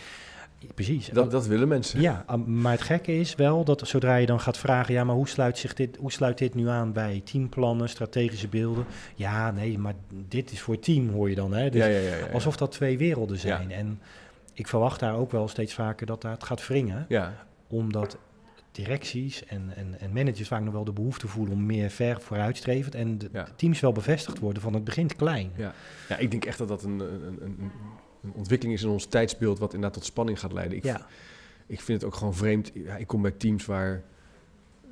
Precies. 0.75 1.09
Dat, 1.09 1.31
dat 1.31 1.47
willen 1.47 1.69
mensen. 1.69 2.01
Ja, 2.01 2.25
maar 2.47 2.73
het 2.73 2.81
gekke 2.81 3.13
is 3.13 3.35
wel 3.35 3.65
dat 3.65 3.89
zodra 3.89 4.17
je 4.17 4.27
dan 4.27 4.41
gaat 4.41 4.59
vragen, 4.59 4.95
ja, 4.95 5.05
maar 5.05 5.15
hoe 5.15 5.29
sluit, 5.29 5.59
zich 5.59 5.75
dit, 5.75 5.97
hoe 5.97 6.13
sluit 6.13 6.39
dit 6.39 6.55
nu 6.55 6.69
aan 6.69 6.93
bij 6.93 7.21
teamplannen, 7.25 7.89
strategische 7.89 8.49
beelden? 8.49 8.85
Ja, 9.15 9.51
nee, 9.51 9.79
maar 9.79 9.95
dit 10.29 10.53
is 10.53 10.61
voor 10.61 10.79
team, 10.79 11.09
hoor 11.09 11.29
je 11.29 11.35
dan. 11.35 11.53
Hè? 11.53 11.71
Dus 11.71 11.81
ja, 11.81 11.87
ja, 11.87 12.17
ja. 12.17 12.27
Alsof 12.33 12.57
dat 12.57 12.73
twee 12.73 12.99
werelden 12.99 13.39
zijn. 13.39 13.71
En 13.73 14.01
ik 14.53 14.69
verwacht 14.69 15.01
daar 15.01 15.15
ook 15.15 15.31
wel 15.31 15.49
steeds 15.49 15.75
vaker 15.75 16.07
dat 16.07 16.23
dat 16.23 16.45
gaat 16.45 16.67
wringen. 16.67 17.07
Ja, 17.09 17.47
Omdat 17.69 18.19
directies 18.73 19.45
en, 19.45 19.73
en, 19.77 20.01
en 20.01 20.13
managers 20.13 20.49
vaak 20.49 20.63
nog 20.63 20.73
wel 20.73 20.85
de 20.85 20.93
behoefte 20.93 21.29
voelen 21.29 21.55
om 21.55 21.67
meer 21.67 21.91
ver 21.91 22.21
vooruitstrevend. 22.21 22.95
En 22.95 23.19
de 23.19 23.31
teams 23.57 23.81
wel 23.81 23.93
bevestigd 23.93 24.39
worden 24.39 24.63
van 24.63 24.75
het 24.75 24.85
begint 24.85 25.17
klein. 25.17 25.51
Ja. 25.57 25.73
ja, 26.09 26.17
ik 26.17 26.31
denk 26.31 26.45
echt 26.45 26.59
dat 26.59 26.69
dat 26.69 26.83
een, 26.83 27.01
een, 27.01 27.39
een, 27.43 27.73
een- 28.23 28.33
ontwikkeling 28.35 28.77
is 28.79 28.85
in 28.85 28.89
ons 28.91 29.05
tijdsbeeld 29.07 29.59
wat 29.59 29.75
inderdaad 29.75 29.99
tot 29.99 30.05
spanning 30.09 30.41
gaat 30.41 30.53
leiden. 30.53 30.77
Ik, 30.77 30.85
Ja, 30.85 31.07
ik 31.67 31.81
vind 31.81 32.01
het 32.01 32.11
ook 32.11 32.17
gewoon 32.17 32.35
vreemd. 32.35 32.71
Ja, 32.75 32.97
ik 32.97 33.07
kom 33.07 33.23
bij 33.23 33.31
teams 33.31 33.67
waar 33.67 34.03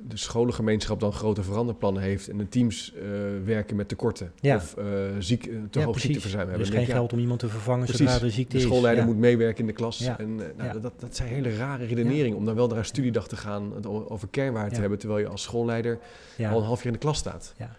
de 0.07 0.17
scholengemeenschap 0.17 0.99
dan 0.99 1.13
grote 1.13 1.43
veranderplannen 1.43 2.01
heeft 2.03 2.27
en 2.29 2.37
de 2.37 2.49
teams 2.49 2.93
eh, 2.93 3.01
werken 3.45 3.75
met 3.75 3.87
tekorten 3.87 4.31
Ja. 4.39 4.55
of 4.55 4.77
eh, 4.77 4.85
ziek, 5.19 5.45
eh, 5.45 5.55
te 5.69 5.79
ja 5.79 5.85
hoog 5.85 5.99
ziekteverzuim 5.99 6.43
Er 6.43 6.49
hebben. 6.49 6.67
Dan 6.67 6.75
geen 6.77 6.85
denk 6.85 6.97
geld 6.97 7.13
om 7.13 7.19
iemand 7.19 7.39
te 7.39 7.49
vervangen 7.49 7.85
Precies. 7.85 8.11
zodra 8.11 8.25
er 8.25 8.31
ziekte 8.31 8.55
de 8.57 8.61
schoolleider 8.63 9.05
moet 9.05 9.17
meewerken 9.17 9.59
in 9.59 9.65
de 9.65 9.73
klas. 9.73 10.01
En, 10.01 10.35
nou, 10.57 10.79
dat, 10.81 10.93
dat 10.99 11.15
zijn 11.15 11.29
hele 11.29 11.55
rare 11.55 11.85
redeneringen 11.85 12.37
om 12.37 12.45
dan 12.45 12.55
wel 12.55 12.67
naar 12.67 12.77
een 12.77 12.85
studiedag 12.85 13.27
te 13.27 13.35
gaan, 13.37 13.71
het 13.75 13.85
over 13.87 14.27
kernwaarden 14.27 14.73
te 14.73 14.79
hebben, 14.79 14.99
terwijl 14.99 15.19
je 15.19 15.27
als 15.27 15.41
schoolleider 15.41 15.99
al 16.37 16.57
een 16.57 16.63
half 16.63 16.77
jaar 16.77 16.85
in 16.87 16.93
de 16.93 16.97
klas 16.99 17.17
staat. 17.17 17.53
Ja. 17.57 17.75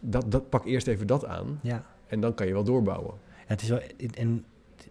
Dat, 0.00 0.30
dat, 0.30 0.48
pak 0.48 0.64
eerst 0.66 0.86
even 0.86 1.06
dat 1.06 1.24
aan 1.26 1.58
Ja. 1.62 1.84
en 2.06 2.20
dan 2.20 2.34
kan 2.34 2.46
je 2.46 2.52
wel 2.52 2.64
doorbouwen. 2.64 3.14
Het 3.46 3.62
is 3.62 3.68
wel 3.68 3.80
en 4.14 4.44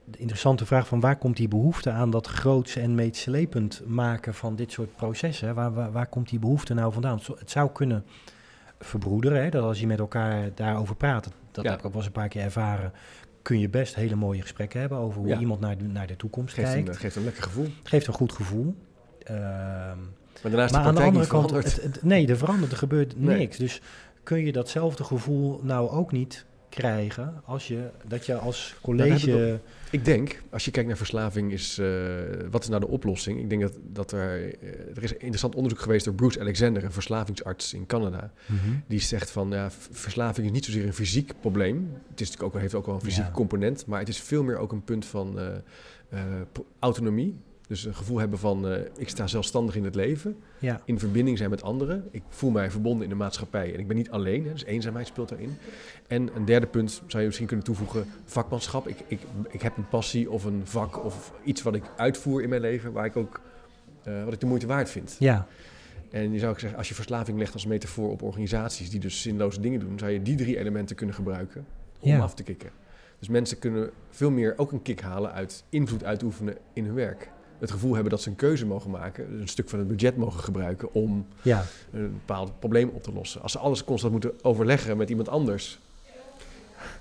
de 0.06 0.18
interessante 0.18 0.66
vraag 0.66 0.88
van 0.88 1.00
waar 1.00 1.16
komt 1.18 1.38
die 1.38 1.48
behoefte 1.48 1.90
aan 1.92 2.10
dat 2.10 2.28
groots 2.28 2.76
en 2.76 2.96
meetslepend 2.96 3.82
maken 3.86 4.34
van 4.34 4.56
dit 4.56 4.72
soort 4.72 4.96
processen? 4.96 5.56
Waar, 5.56 5.74
waar, 5.74 5.92
waar 5.92 6.08
komt 6.08 6.30
die 6.30 6.40
behoefte 6.40 6.74
nou 6.74 6.94
vandaan? 6.94 7.20
Het 7.38 7.52
zou 7.52 7.70
kunnen 7.72 8.06
verbroederen, 8.80 9.44
hè? 9.44 9.50
dat 9.50 9.64
als 9.64 9.80
je 9.80 9.88
met 9.88 10.00
elkaar 10.00 10.50
daarover 10.56 10.96
praat, 10.96 11.30
dat, 11.52 11.64
Ja. 11.64 11.70
heb 11.70 11.80
ik 11.80 11.86
ook 11.86 11.92
wel 11.92 12.02
eens 12.02 12.06
een 12.12 12.20
paar 12.20 12.28
keer 12.28 12.42
ervaren, 12.42 12.92
kun 13.42 13.60
je 13.60 13.70
best 13.70 13.96
hele 13.96 14.16
mooie 14.16 14.42
gesprekken 14.42 14.80
hebben 14.80 14.98
over 14.98 15.20
hoe 15.20 15.28
Ja. 15.28 15.40
iemand 15.40 15.60
naar 15.60 15.78
de, 15.78 15.84
naar 15.84 16.08
de 16.08 16.16
toekomst 16.16 16.54
Geeft 16.54 16.72
kijkt. 16.72 16.88
een, 16.88 16.96
geeft 16.96 17.16
een 17.16 17.24
lekker 17.24 17.44
gevoel. 17.44 17.68
Geeft 17.84 18.08
een 18.08 18.14
goed 18.14 18.32
gevoel. 18.32 18.76
Ehm, 19.24 19.38
Maar 19.38 20.52
daarnaast 20.52 20.74
maar 20.74 20.82
de 20.82 20.88
aan 20.90 20.96
de 20.96 21.02
andere 21.02 21.28
kant, 21.28 21.50
het, 21.52 21.82
het- 21.82 22.04
nee, 22.04 22.28
er 22.28 22.38
verandert, 22.38 22.72
er 22.72 22.78
gebeurt 22.78 23.20
Nee. 23.20 23.38
niks. 23.38 23.58
Dus 23.58 23.82
kun 24.24 24.46
je 24.46 24.52
datzelfde 24.52 25.04
gevoel 25.04 25.60
nou 25.64 25.90
ook 25.90 26.12
niet 26.12 26.46
krijgen 26.74 27.42
als 27.46 27.68
je 27.68 27.90
dat 28.08 28.26
je 28.26 28.36
als 28.36 28.76
Nou, 28.86 29.04
ik 29.04 29.20
college. 29.20 29.60
Ik 29.92 30.06
denk, 30.06 30.42
als 30.50 30.66
je 30.66 30.72
kijkt 30.72 30.88
naar 30.88 30.98
verslaving, 30.98 31.52
is 31.52 31.78
eh, 31.78 31.88
wat 32.52 32.64
is 32.64 32.70
nou 32.70 32.82
de 32.82 32.88
oplossing? 32.88 33.40
Ik 33.40 33.50
denk 33.50 33.62
dat, 33.62 33.74
dat 33.84 34.12
er, 34.12 34.54
eh, 34.62 34.70
er 34.96 35.04
is 35.04 35.14
interessant 35.14 35.56
onderzoek 35.56 35.80
geweest 35.80 36.06
door 36.06 36.14
Bruce 36.14 36.40
Alexander, 36.40 36.84
een 36.84 36.92
verslavingsarts 36.92 37.74
in 37.74 37.86
Canada. 37.86 38.32
Mhm. 38.46 38.60
Die 38.88 39.00
zegt 39.00 39.32
van, 39.32 39.50
ja, 39.50 39.72
verslaving 39.92 40.46
is 40.48 40.54
niet 40.54 40.66
zozeer 40.66 40.86
een 40.86 40.94
fysiek 40.94 41.34
probleem. 41.42 41.92
Het 42.10 42.22
is 42.22 42.28
natuurlijk 42.28 42.56
ook, 42.56 42.62
heeft 42.62 42.76
ook 42.76 42.86
wel 42.86 42.96
een 42.96 43.02
fysieke 43.02 43.28
Ja. 43.30 43.34
component, 43.36 43.86
maar 43.86 44.00
het 44.00 44.10
is 44.10 44.20
veel 44.20 44.44
meer 44.44 44.58
ook 44.58 44.72
een 44.72 44.84
punt 44.84 45.06
van 45.06 45.40
eh, 45.40 46.18
autonomie. 46.80 47.36
Dus 47.74 47.86
een 47.86 47.96
gevoel 47.96 48.20
hebben 48.20 48.40
van, 48.40 48.68
eh, 48.68 48.82
ik 48.98 49.10
sta 49.10 49.28
zelfstandig 49.28 49.76
in 49.76 49.84
het 49.84 49.96
leven, 49.96 50.38
Ja, 50.60 50.82
in 50.86 51.00
verbinding 51.00 51.38
zijn 51.38 51.50
met 51.50 51.64
anderen. 51.64 52.08
Ik 52.12 52.22
voel 52.30 52.52
mij 52.52 52.72
verbonden 52.72 53.04
in 53.04 53.10
de 53.10 53.16
maatschappij 53.16 53.74
en 53.74 53.80
ik 53.80 53.88
ben 53.88 53.96
niet 53.98 54.10
alleen, 54.12 54.46
hè, 54.46 54.52
dus 54.52 54.64
eenzaamheid 54.66 55.08
speelt 55.08 55.30
daarin. 55.30 55.58
En 56.08 56.30
een 56.36 56.46
derde 56.46 56.68
punt 56.68 57.02
zou 57.08 57.20
je 57.20 57.26
misschien 57.26 57.48
kunnen 57.48 57.66
toevoegen, 57.66 58.06
vakmanschap. 58.26 58.88
Ik, 58.88 58.98
ik, 59.08 59.20
ik 59.50 59.62
heb 59.62 59.78
een 59.78 59.88
passie 59.90 60.32
of 60.32 60.44
een 60.44 60.62
vak 60.64 61.06
of 61.06 61.34
iets 61.44 61.62
wat 61.62 61.76
ik 61.76 61.84
uitvoer 61.98 62.42
in 62.44 62.50
mijn 62.50 62.62
leven, 62.62 62.92
waar 62.92 63.06
ik 63.06 63.16
ook, 63.18 63.42
eh, 64.04 64.24
wat 64.24 64.34
ik 64.34 64.40
de 64.40 64.46
moeite 64.46 64.68
waard 64.68 64.90
vind. 64.90 65.16
ja, 65.20 65.48
En 66.12 66.32
je 66.34 66.40
zou 66.40 66.52
ook 66.52 66.60
zeggen, 66.60 66.78
als 66.78 66.88
je 66.90 66.96
verslaving 66.96 67.38
legt 67.38 67.54
als 67.54 67.66
metafoor 67.66 68.10
op 68.12 68.22
organisaties 68.22 68.90
die 68.90 69.00
dus 69.00 69.22
zinloze 69.22 69.62
dingen 69.62 69.80
doen, 69.80 70.00
zou 70.00 70.12
je 70.12 70.22
die 70.22 70.36
drie 70.36 70.58
elementen 70.58 70.96
kunnen 70.96 71.16
gebruiken 71.16 71.66
om 72.00 72.10
Ja. 72.10 72.20
af 72.20 72.34
te 72.34 72.44
kicken. 72.44 72.70
Dus 73.20 73.28
mensen 73.32 73.60
kunnen 73.60 73.90
veel 74.10 74.32
meer 74.32 74.54
ook 74.58 74.72
een 74.72 74.82
kick 74.82 75.02
halen 75.02 75.32
uit 75.32 75.64
invloed 75.70 76.04
uitoefenen 76.04 76.58
in 76.74 76.86
hun 76.86 76.94
werk. 76.96 77.32
Het 77.64 77.72
gevoel 77.72 77.94
hebben 77.94 78.12
dat 78.12 78.22
ze 78.22 78.30
een 78.30 78.36
keuze 78.36 78.66
mogen 78.66 78.90
maken, 78.92 79.40
een 79.42 79.48
stuk 79.48 79.70
van 79.70 79.80
het 79.80 79.88
budget 79.88 80.18
mogen 80.18 80.40
gebruiken 80.40 80.94
om 80.94 81.26
Ja, 81.42 81.64
een 81.92 82.12
bepaald 82.12 82.60
probleem 82.60 82.90
op 82.90 83.04
te 83.04 83.12
lossen. 83.14 83.42
Als 83.42 83.52
ze 83.52 83.58
alles 83.60 83.84
constant 83.84 84.12
moeten 84.12 84.32
overleggen 84.42 84.98
met 84.98 85.10
iemand 85.10 85.30
anders, 85.30 85.80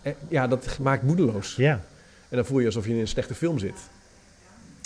eh, 0.03 0.13
ja, 0.29 0.47
dat 0.47 0.79
maakt 0.81 1.03
moedeloos. 1.03 1.57
ja. 1.57 1.81
En 2.29 2.37
dan 2.39 2.47
voel 2.47 2.59
je 2.59 2.67
alsof 2.67 2.87
je 2.87 2.93
in 2.93 2.99
een 3.01 3.09
slechte 3.09 3.35
film 3.35 3.59
zit. 3.59 3.75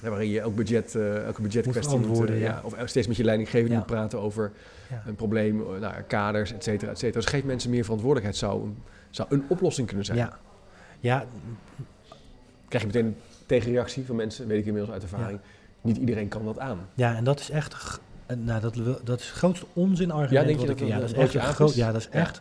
Waarin 0.02 0.28
je 0.30 0.40
elk 0.40 0.54
budget, 0.54 0.95
eh, 0.95 1.25
elke 1.25 1.42
budgetkwestie 1.42 1.99
moet, 1.99 2.30
eh, 2.30 2.40
ja. 2.40 2.61
Of 2.64 2.75
steeds 2.85 3.06
met 3.06 3.16
je 3.16 3.25
leidinggevende 3.25 3.73
Ja. 3.73 3.78
moet 3.78 3.87
praten 3.87 4.21
over 4.21 4.52
een 5.06 5.14
probleem, 5.14 5.61
eh, 5.61 5.80
nou, 5.80 5.95
kaders, 6.06 6.52
et 6.52 6.62
cetera, 6.64 6.90
et 6.90 6.99
cetera. 6.99 7.21
Dus 7.21 7.30
geef 7.30 7.45
mensen 7.45 7.71
meer 7.71 7.83
verantwoordelijkheid 7.83 8.37
zou 8.38 8.62
een, 8.64 8.76
zou 9.11 9.28
een 9.30 9.45
oplossing 9.49 9.87
kunnen 9.87 10.04
zijn. 10.06 10.18
Ja. 10.18 10.38
Ja, 11.00 11.25
Krijg 12.68 12.83
je 12.85 12.90
meteen 12.92 13.06
een 13.06 13.16
tegenreactie 13.47 14.04
van 14.04 14.16
mensen, 14.16 14.47
weet 14.47 14.59
ik 14.59 14.66
inmiddels 14.66 14.92
uit 14.95 15.02
ervaring. 15.02 15.38
Niet 15.87 15.97
iedereen 15.97 16.28
kan 16.28 16.45
dat 16.45 16.59
aan. 16.59 16.78
ja, 16.95 17.14
en 17.16 17.25
dat 17.25 17.40
is 17.40 17.50
echt, 17.50 18.00
nou, 18.37 18.61
dat, 18.61 18.75
dat 19.05 19.21
is 19.21 19.26
het 19.26 19.37
grootste 19.37 19.66
onzinargument. 19.73 20.31
Ja, 20.33 20.43
denk 20.45 20.61
je 20.61 20.66
wat 20.66 20.78
dat 20.78 20.87
ik, 20.88 20.93
ja, 20.95 21.00
dat 21.00 21.09
is 21.11 21.35
echt 21.35 21.55
groot, 21.55 21.75
ja, 21.75 21.93
dat 21.93 22.00
is 22.00 22.09
Ja. 22.12 22.19
echt. 22.19 22.40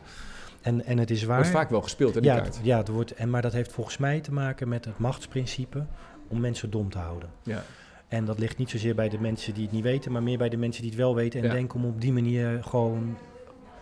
En, 0.62 0.86
en 0.86 0.98
het 0.98 1.10
is 1.12 1.24
waar. 1.24 1.38
Wordt 1.38 1.52
vaak 1.52 1.70
wel 1.70 1.82
gespeeld, 1.82 2.16
hè, 2.16 2.22
die 2.22 2.30
ja, 2.30 2.38
kaart. 2.40 2.60
ja, 2.64 2.78
het 2.78 2.88
wordt, 2.88 3.14
en, 3.14 3.30
maar 3.30 3.42
dat 3.42 3.54
heeft 3.54 3.72
volgens 3.72 3.98
mij 3.98 4.20
te 4.20 4.32
maken 4.34 4.68
met 4.68 4.86
het 4.86 4.98
machtsprincipe 5.00 5.86
om 6.28 6.40
mensen 6.40 6.70
dom 6.70 6.90
te 6.90 6.98
houden. 6.98 7.30
Ja. 7.44 7.64
En 8.08 8.26
dat 8.26 8.40
ligt 8.40 8.58
niet 8.58 8.70
zozeer 8.70 8.96
bij 8.96 9.10
de 9.10 9.20
mensen 9.20 9.54
die 9.54 9.64
het 9.64 9.72
niet 9.72 9.84
weten, 9.84 10.12
maar 10.12 10.24
meer 10.24 10.38
bij 10.38 10.50
de 10.50 10.58
mensen 10.58 10.82
die 10.82 10.92
het 10.92 11.00
wel 11.00 11.16
weten 11.16 11.40
en 11.42 11.46
Ja. 11.48 11.52
denken 11.54 11.80
om 11.80 11.86
op 11.86 12.02
die 12.02 12.14
manier 12.14 12.60
gewoon 12.64 13.18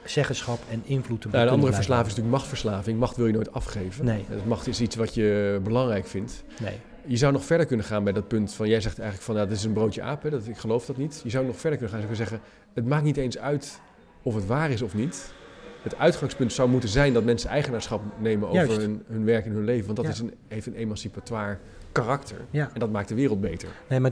zeggenschap 0.05 0.59
en 0.71 0.81
invloed 0.85 1.21
te 1.21 1.27
Nou, 1.31 1.45
de 1.45 1.51
andere 1.51 1.73
verslaving 1.73 2.07
is 2.07 2.15
natuurlijk 2.15 2.35
machtverslaving. 2.37 2.99
Macht 2.99 3.15
wil 3.15 3.27
je 3.27 3.33
nooit 3.33 3.53
afgeven. 3.53 4.05
Nee. 4.05 4.25
Dus 4.29 4.43
macht 4.43 4.67
is 4.67 4.81
iets 4.81 4.95
wat 4.95 5.13
je 5.13 5.59
belangrijk 5.63 6.07
vindt. 6.07 6.43
Nee. 6.61 6.79
Je 7.05 7.17
zou 7.17 7.33
nog 7.33 7.45
verder 7.45 7.65
kunnen 7.65 7.85
gaan 7.85 8.03
bij 8.03 8.13
dat 8.13 8.27
punt 8.27 8.53
van... 8.53 8.67
Jij 8.67 8.81
zegt 8.81 8.99
eigenlijk 8.99 9.27
van, 9.29 9.35
ja, 9.35 9.45
dit 9.45 9.57
is 9.57 9.63
een 9.63 9.73
broodje 9.73 10.01
aap, 10.01 10.23
hè, 10.23 10.29
dat, 10.29 10.47
ik 10.47 10.57
geloof 10.57 10.85
dat 10.85 10.97
niet. 10.97 11.21
Je 11.23 11.29
zou 11.29 11.45
nog 11.45 11.59
verder 11.59 11.79
kunnen 11.79 11.99
gaan 11.99 12.09
en 12.09 12.15
zeggen... 12.15 12.39
Het 12.73 12.85
maakt 12.85 13.03
niet 13.03 13.17
eens 13.17 13.37
uit 13.37 13.79
of 14.21 14.35
het 14.35 14.45
waar 14.45 14.71
is 14.71 14.81
of 14.81 14.93
niet. 14.93 15.33
Het 15.81 15.97
uitgangspunt 15.97 16.53
zou 16.53 16.69
moeten 16.69 16.89
zijn 16.89 17.13
dat 17.13 17.23
mensen 17.23 17.49
eigenaarschap 17.49 18.01
nemen 18.19 18.49
over 18.49 18.79
hun, 18.79 19.03
hun 19.07 19.25
werk 19.25 19.45
en 19.45 19.51
hun 19.51 19.63
leven. 19.63 19.85
Want 19.85 19.97
dat 19.97 20.05
Ja. 20.05 20.11
is 20.11 20.19
een, 20.19 20.33
heeft 20.47 20.65
een 20.67 20.75
emancipatoire 20.75 21.57
karakter. 21.91 22.37
Ja. 22.49 22.69
En 22.73 22.79
dat 22.79 22.91
maakt 22.91 23.07
de 23.07 23.15
wereld 23.15 23.41
beter. 23.41 23.69
Nee, 23.89 23.99
maar 23.99 24.11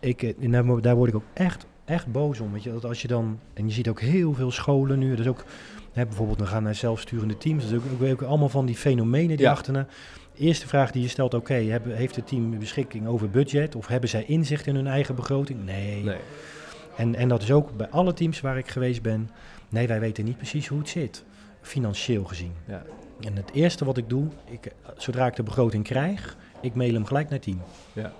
ik, 0.00 0.34
daar, 0.82 0.96
word 0.96 1.08
ik 1.08 1.14
ook 1.16 1.24
echt, 1.32 1.66
echt 1.84 2.12
boos 2.12 2.40
om. 2.40 2.52
Weet 2.52 2.62
je, 2.62 2.72
dat 2.72 2.84
als 2.84 3.02
je 3.02 3.08
dan, 3.08 3.38
en 3.54 3.66
je 3.66 3.72
ziet 3.72 3.88
ook 3.88 4.00
heel 4.00 4.34
veel 4.34 4.50
scholen 4.50 4.98
nu, 4.98 5.14
dus 5.14 5.26
ook 5.26 5.44
hè, 5.92 6.06
bijvoorbeeld, 6.06 6.38
we 6.38 6.46
gaan 6.46 6.62
naar 6.62 6.74
zelfsturende 6.74 7.36
teams, 7.36 7.62
dat 7.62 7.72
is 7.72 7.78
ook, 7.78 8.02
ook, 8.02 8.08
ook 8.12 8.22
allemaal 8.22 8.48
van 8.48 8.66
die 8.66 8.76
fenomenen 8.76 9.28
die 9.36 9.46
Ja. 9.46 9.50
achterna. 9.50 9.86
Eerste 10.36 10.68
vraag 10.68 10.90
die 10.90 11.02
je 11.02 11.08
stelt, 11.08 11.34
oké, 11.34 11.54
heeft 11.88 12.16
het 12.16 12.26
team 12.26 12.58
beschikking 12.58 13.06
over 13.06 13.30
budget 13.30 13.74
of 13.74 13.86
hebben 13.86 14.08
zij 14.08 14.24
inzicht 14.24 14.66
in 14.66 14.74
hun 14.74 14.86
eigen 14.86 15.14
begroting? 15.14 15.64
Nee. 15.64 16.02
Nee. 16.02 16.16
En, 16.96 17.14
en 17.14 17.28
dat 17.28 17.42
is 17.42 17.52
ook 17.52 17.76
bij 17.76 17.88
alle 17.88 18.12
teams 18.12 18.40
waar 18.40 18.58
ik 18.58 18.68
geweest 18.68 19.02
ben. 19.02 19.30
Nee, 19.68 19.86
wij 19.86 20.00
weten 20.00 20.24
niet 20.24 20.36
precies 20.36 20.66
hoe 20.66 20.78
het 20.78 20.88
zit, 20.88 21.24
financieel 21.60 22.24
gezien. 22.24 22.52
Ja. 22.66 22.82
En 23.20 23.36
het 23.36 23.50
eerste 23.52 23.84
wat 23.84 23.96
ik 23.96 24.08
doe, 24.08 24.26
ik, 24.50 24.72
zodra 24.96 25.26
ik 25.26 25.36
de 25.36 25.42
begroting 25.42 25.84
krijg, 25.84 26.36
ik 26.60 26.74
mail 26.74 26.92
hem 26.94 27.04
gelijk 27.04 27.24
naar 27.24 27.38
het 27.38 27.42
team. 27.42 27.62
Ja. 27.92 28.12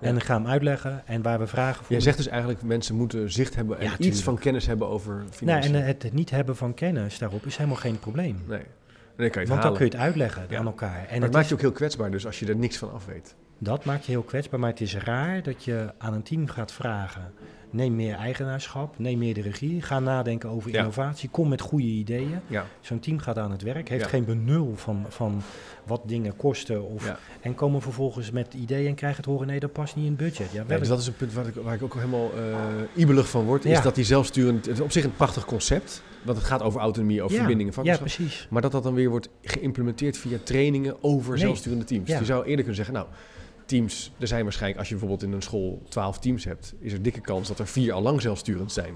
En 0.00 0.20
ga 0.20 0.34
hem 0.34 0.46
uitleggen 0.46 1.02
en 1.06 1.22
waar 1.22 1.38
we 1.38 1.46
vragen 1.46 1.84
voor. 1.84 1.92
Jij 1.92 2.00
zegt 2.00 2.16
dus 2.16 2.26
eigenlijk, 2.28 2.62
mensen 2.62 2.94
moeten 2.94 3.32
zicht 3.32 3.54
hebben 3.54 3.78
en 3.78 3.84
Ja, 3.84 3.90
iets 3.90 3.98
tuurlijk. 4.00 4.22
van 4.22 4.38
kennis 4.38 4.66
hebben 4.66 4.88
over 4.88 5.14
nou, 5.14 5.28
financiën. 5.30 5.74
en 5.74 5.80
eh, 5.80 5.86
het 5.86 6.12
niet 6.12 6.30
hebben 6.30 6.56
van 6.56 6.74
kennis 6.74 7.18
daarop 7.18 7.46
is 7.46 7.56
helemaal 7.56 7.78
geen 7.78 7.98
probleem. 7.98 8.42
nee. 8.48 8.62
En 9.16 9.22
dan 9.22 9.30
kan 9.30 9.42
je 9.42 9.48
het 9.48 9.48
Want 9.48 9.62
dan 9.62 9.72
halen. 9.72 9.76
kun 9.76 9.86
je 9.86 9.92
het 9.92 10.00
uitleggen 10.00 10.46
Ja. 10.48 10.58
aan 10.58 10.66
elkaar. 10.66 10.88
En 10.96 11.02
maar 11.02 11.12
het 11.12 11.22
het 11.22 11.32
maakt 11.32 11.44
is- 11.44 11.48
je 11.48 11.54
ook 11.54 11.60
heel 11.60 11.72
kwetsbaar 11.72 12.10
dus 12.10 12.26
als 12.26 12.38
je 12.38 12.46
er 12.46 12.56
niks 12.56 12.76
van 12.76 12.92
af 12.92 13.06
weet. 13.06 13.34
dat 13.58 13.84
maakt 13.84 14.04
je 14.04 14.10
heel 14.12 14.22
kwetsbaar, 14.22 14.60
maar 14.60 14.70
het 14.70 14.80
is 14.80 14.96
raar 14.96 15.42
dat 15.42 15.64
je 15.64 15.92
aan 15.98 16.14
een 16.14 16.22
team 16.22 16.46
gaat 16.48 16.72
vragen. 16.72 17.32
Neem 17.70 17.94
meer 17.96 18.14
eigenaarschap, 18.14 18.98
neem 18.98 19.18
meer 19.18 19.34
de 19.34 19.40
regie, 19.40 19.82
ga 19.82 19.98
nadenken 20.00 20.48
over 20.50 20.70
Ja. 20.70 20.78
innovatie, 20.78 21.28
kom 21.28 21.48
met 21.48 21.60
goede 21.60 21.86
ideeën. 21.86 22.40
Ja. 22.46 22.66
Zo'n 22.80 23.00
team 23.00 23.18
gaat 23.18 23.38
aan 23.38 23.50
het 23.50 23.62
werk, 23.62 23.88
heeft 23.88 24.02
Ja. 24.04 24.08
geen 24.08 24.24
benul 24.24 24.72
van, 24.76 25.04
van 25.08 25.42
wat 25.86 26.00
dingen 26.06 26.36
kosten. 26.36 26.88
Of, 26.90 27.04
Ja. 27.06 27.18
En 27.40 27.54
komen 27.54 27.82
vervolgens 27.82 28.30
met 28.30 28.54
ideeën 28.54 28.86
en 28.88 28.94
krijgen 28.94 29.16
het 29.18 29.26
horen, 29.26 29.46
nee, 29.46 29.60
dat 29.60 29.72
past 29.72 29.96
niet 29.96 30.04
in 30.04 30.10
het 30.10 30.20
budget. 30.20 30.52
Ja, 30.52 30.64
Nee, 30.68 30.78
dus 30.78 30.88
dat 30.88 30.98
is 31.00 31.06
een 31.06 31.16
punt 31.16 31.32
waar 31.32 31.46
ik, 31.46 31.54
waar 31.54 31.74
ik 31.74 31.82
ook 31.82 31.94
helemaal 31.94 32.30
eh 32.36 32.54
ibelig 33.02 33.28
van 33.28 33.44
word. 33.44 33.64
Is 33.64 33.70
Ja. 33.70 33.80
dat 33.80 33.94
die 33.94 34.04
zelfsturend... 34.04 34.66
Het 34.66 34.74
is 34.74 34.80
op 34.80 34.92
zich 34.92 35.04
een 35.04 35.16
prachtig 35.16 35.44
concept. 35.44 36.02
Want 36.22 36.38
het 36.38 36.46
gaat 36.46 36.62
over 36.62 36.80
autonomie, 36.80 37.22
over 37.22 37.32
ja, 37.32 37.38
verbindingen, 37.38 37.72
ja, 37.72 37.76
vakmanschap. 37.78 38.06
precies. 38.26 38.46
maar 38.50 38.62
dat 38.62 38.72
dat 38.72 38.82
dan 38.82 38.94
weer 38.94 39.08
wordt 39.10 39.28
geïmplementeerd 39.42 40.18
via 40.18 40.38
trainingen 40.42 40.96
over 41.00 41.30
Nee. 41.32 41.40
zelfsturende 41.40 41.84
teams. 41.84 42.08
Ja. 42.08 42.18
Je 42.18 42.24
zou 42.24 42.40
eerder 42.40 42.56
kunnen 42.56 42.74
zeggen, 42.74 42.94
nou, 42.94 43.06
teams... 43.66 44.12
Er 44.18 44.26
zijn 44.26 44.42
waarschijnlijk, 44.42 44.78
als 44.78 44.88
je 44.88 44.94
bijvoorbeeld 44.96 45.28
in 45.30 45.36
een 45.36 45.42
school 45.42 45.82
12 45.88 46.18
teams 46.18 46.44
hebt... 46.44 46.74
is 46.78 46.92
er 46.92 47.02
dikke 47.02 47.20
kans 47.20 47.48
dat 47.48 47.58
er 47.58 47.66
vier 47.66 47.92
al 47.92 48.02
lang 48.02 48.20
zelfsturend 48.22 48.72
zijn. 48.72 48.94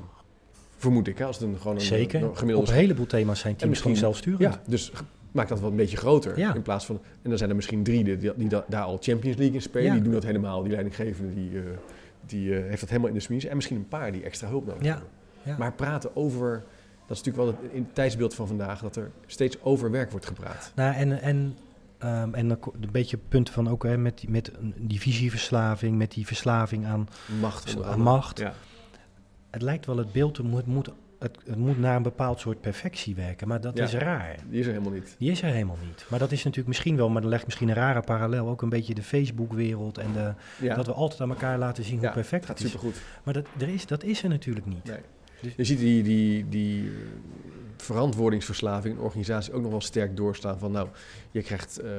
Vermoed 0.76 1.06
ik, 1.06 1.18
hè, 1.18 1.24
als 1.24 1.38
het 1.38 1.48
een, 1.48 1.58
gewoon 1.58 1.74
een, 1.76 1.80
Zeker. 1.82 2.22
een 2.22 2.36
gemiddelde 2.36 2.68
Op 2.70 2.74
een 2.74 2.80
heleboel 2.80 3.06
thema's 3.06 3.40
zijn 3.40 3.56
teams 3.56 3.78
gewoon 3.78 3.92
misschien- 3.92 3.96
zelfsturend. 3.96 4.54
Ja, 4.54 4.70
dus 4.70 4.92
maak 5.32 5.48
dat 5.48 5.60
wat 5.60 5.70
een 5.70 5.76
beetje 5.76 5.96
groter. 5.96 6.38
Ja. 6.38 6.54
In 6.54 6.62
plaats 6.62 6.86
van, 6.86 7.00
en 7.22 7.28
dan 7.28 7.38
zijn 7.38 7.50
er 7.50 7.56
misschien 7.56 7.82
drie 7.82 8.04
die, 8.04 8.16
die, 8.16 8.32
die 8.36 8.48
da- 8.48 8.64
daar 8.68 8.82
al 8.82 8.96
Champions 9.00 9.36
League 9.36 9.54
in 9.54 9.62
spelen. 9.62 9.86
Ja. 9.86 9.92
Die 9.92 10.02
doen 10.02 10.12
dat 10.12 10.24
helemaal. 10.24 10.62
Die 10.62 10.70
leidinggevende 10.72 11.34
die, 11.34 11.58
eh, 11.58 11.64
die 12.26 12.54
eh, 12.56 12.68
heeft 12.68 12.80
dat 12.80 12.88
helemaal 12.88 13.08
in 13.08 13.14
de 13.14 13.20
smies. 13.20 13.44
En 13.44 13.54
misschien 13.56 13.76
een 13.76 13.88
paar 13.88 14.12
die 14.12 14.22
extra 14.22 14.48
hulp 14.48 14.66
nodig 14.66 14.82
Ja, 14.84 14.90
hebben. 14.90 15.08
ja. 15.42 15.56
Maar 15.58 15.72
praten 15.72 16.16
over, 16.16 16.50
dat 17.06 17.16
is 17.18 17.22
natuurlijk 17.22 17.36
wel 17.36 17.46
het, 17.46 17.72
in 17.74 17.82
het 17.82 17.94
tijdsbeeld 17.94 18.34
van 18.34 18.46
vandaag, 18.46 18.80
dat 18.80 18.96
er 18.96 19.10
steeds 19.26 19.62
over 19.62 19.90
werk 19.90 20.10
wordt 20.10 20.26
gepraat. 20.26 20.72
Nou, 20.74 20.94
en, 20.94 21.20
en, 21.22 21.56
ehm, 22.00 22.34
en 22.34 22.48
dan 22.48 22.58
een 22.80 22.88
beetje 22.92 23.16
punten 23.28 23.54
van 23.54 23.68
ook 23.68 23.82
hè, 23.84 23.98
met, 23.98 24.18
die- 24.18 24.30
met 24.30 24.50
die 24.76 25.00
visieverslaving, 25.00 25.96
met 25.96 26.10
die 26.12 26.26
verslaving 26.26 26.86
aan, 26.86 27.08
Macht. 27.40 27.82
aan 27.82 28.00
macht. 28.00 28.38
Ja. 28.38 28.52
Het 29.50 29.62
lijkt 29.62 29.86
wel 29.86 29.96
het 29.96 30.12
beeld, 30.12 30.36
het 30.36 30.46
moet, 30.46 30.66
moet, 30.66 30.88
het, 31.18 31.38
het 31.46 31.56
moet 31.56 31.78
naar 31.78 31.96
een 31.96 32.02
bepaald 32.02 32.40
soort 32.40 32.60
perfectie 32.60 33.14
werken, 33.14 33.48
maar 33.48 33.60
dat 33.60 33.76
Ja. 33.76 33.84
is 33.84 33.92
raar. 33.94 34.36
Die 34.48 34.60
is 34.60 34.66
er 34.66 34.72
helemaal 34.72 34.92
niet. 34.92 35.14
Die 35.18 35.30
is 35.30 35.42
er 35.42 35.48
helemaal 35.52 35.78
niet. 35.86 36.06
Maar 36.10 36.18
dat 36.18 36.32
is 36.32 36.38
natuurlijk 36.38 36.68
misschien 36.68 36.96
wel, 36.96 37.08
maar 37.08 37.20
dan 37.20 37.30
legt 37.30 37.44
misschien 37.44 37.68
een 37.68 37.74
rare 37.74 38.00
parallel, 38.00 38.48
ook 38.48 38.62
een 38.62 38.68
beetje 38.68 38.94
de 38.94 39.02
Facebook-wereld 39.02 39.98
en 39.98 40.12
de, 40.12 40.34
Ja, 40.60 40.74
dat 40.74 40.86
we 40.86 40.92
altijd 40.92 41.20
aan 41.20 41.30
elkaar 41.30 41.58
laten 41.58 41.84
zien 41.84 41.98
hoe 41.98 42.10
perfect 42.10 42.46
gaat 42.46 42.58
het 42.58 42.66
is. 42.66 42.72
supergoed. 42.72 43.00
Maar 43.24 43.34
dat, 43.34 43.46
er 43.58 43.68
is, 43.68 43.86
dat 43.86 44.02
is 44.04 44.22
er 44.22 44.28
natuurlijk 44.28 44.66
niet. 44.66 44.84
Nee. 44.84 44.98
Dus- 45.42 45.52
Je 45.56 45.64
ziet 45.64 45.78
die, 45.78 46.02
die, 46.02 46.48
die 46.48 46.90
verantwoordingsverslaving 47.82 48.94
in 48.96 49.00
organisatie 49.02 49.52
ook 49.52 49.62
nog 49.62 49.70
wel 49.70 49.80
sterk 49.80 50.16
doorstaan 50.16 50.58
van 50.58 50.72
nou, 50.72 50.88
je 51.30 51.42
krijgt 51.42 51.78
eh, 51.78 51.90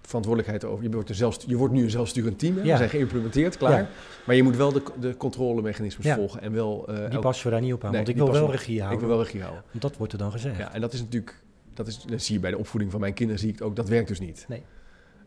verantwoordelijkheid 0.00 0.64
over, 0.72 0.84
je 0.84 0.90
wordt, 0.90 1.08
een 1.08 1.14
zelfstu- 1.14 1.48
je 1.48 1.56
wordt 1.56 1.74
nu 1.74 1.82
een 1.82 1.90
zelfsturend 1.90 2.38
team, 2.38 2.56
hè? 2.56 2.62
Ja. 2.62 2.70
we 2.70 2.76
zijn 2.76 2.88
geïmplementeerd, 2.88 3.56
klaar. 3.56 3.78
Ja. 3.80 3.88
Maar 4.26 4.36
je 4.36 4.42
moet 4.42 4.56
wel 4.56 4.72
de, 4.72 4.82
de 5.00 5.16
controlemechanismes 5.16 6.06
Ja. 6.06 6.14
volgen 6.14 6.40
en 6.42 6.52
wel... 6.52 6.88
eh, 6.88 7.10
Die 7.10 7.18
passen 7.18 7.44
we 7.46 7.50
daar 7.52 7.60
niet 7.60 7.72
op 7.72 7.84
aan, 7.84 7.88
Nee, 7.90 7.96
want 8.04 8.08
ik 8.08 8.16
wil 8.16 8.32
wel 8.32 8.50
regie 8.50 8.74
ik 8.74 8.80
houden. 8.80 9.00
wil 9.00 9.16
wel 9.16 9.24
regie 9.24 9.40
houden. 9.40 9.62
Want 9.70 9.82
dat 9.82 9.96
wordt 9.96 10.12
er 10.12 10.18
dan 10.18 10.32
gezegd. 10.32 10.56
Ja, 10.58 10.74
en 10.74 10.80
dat 10.80 10.92
is 10.92 11.00
natuurlijk, 11.00 11.42
dat, 11.74 11.86
is, 11.86 12.02
dat 12.02 12.22
zie 12.22 12.34
je 12.34 12.40
bij 12.40 12.50
de 12.50 12.58
opvoeding 12.58 12.90
van 12.92 13.00
mijn 13.00 13.12
kinderen, 13.14 13.40
zie 13.40 13.52
ik 13.52 13.62
ook, 13.62 13.76
dat 13.76 13.88
werkt 13.88 14.08
dus 14.08 14.20
niet. 14.20 14.44
Nee. 14.48 14.62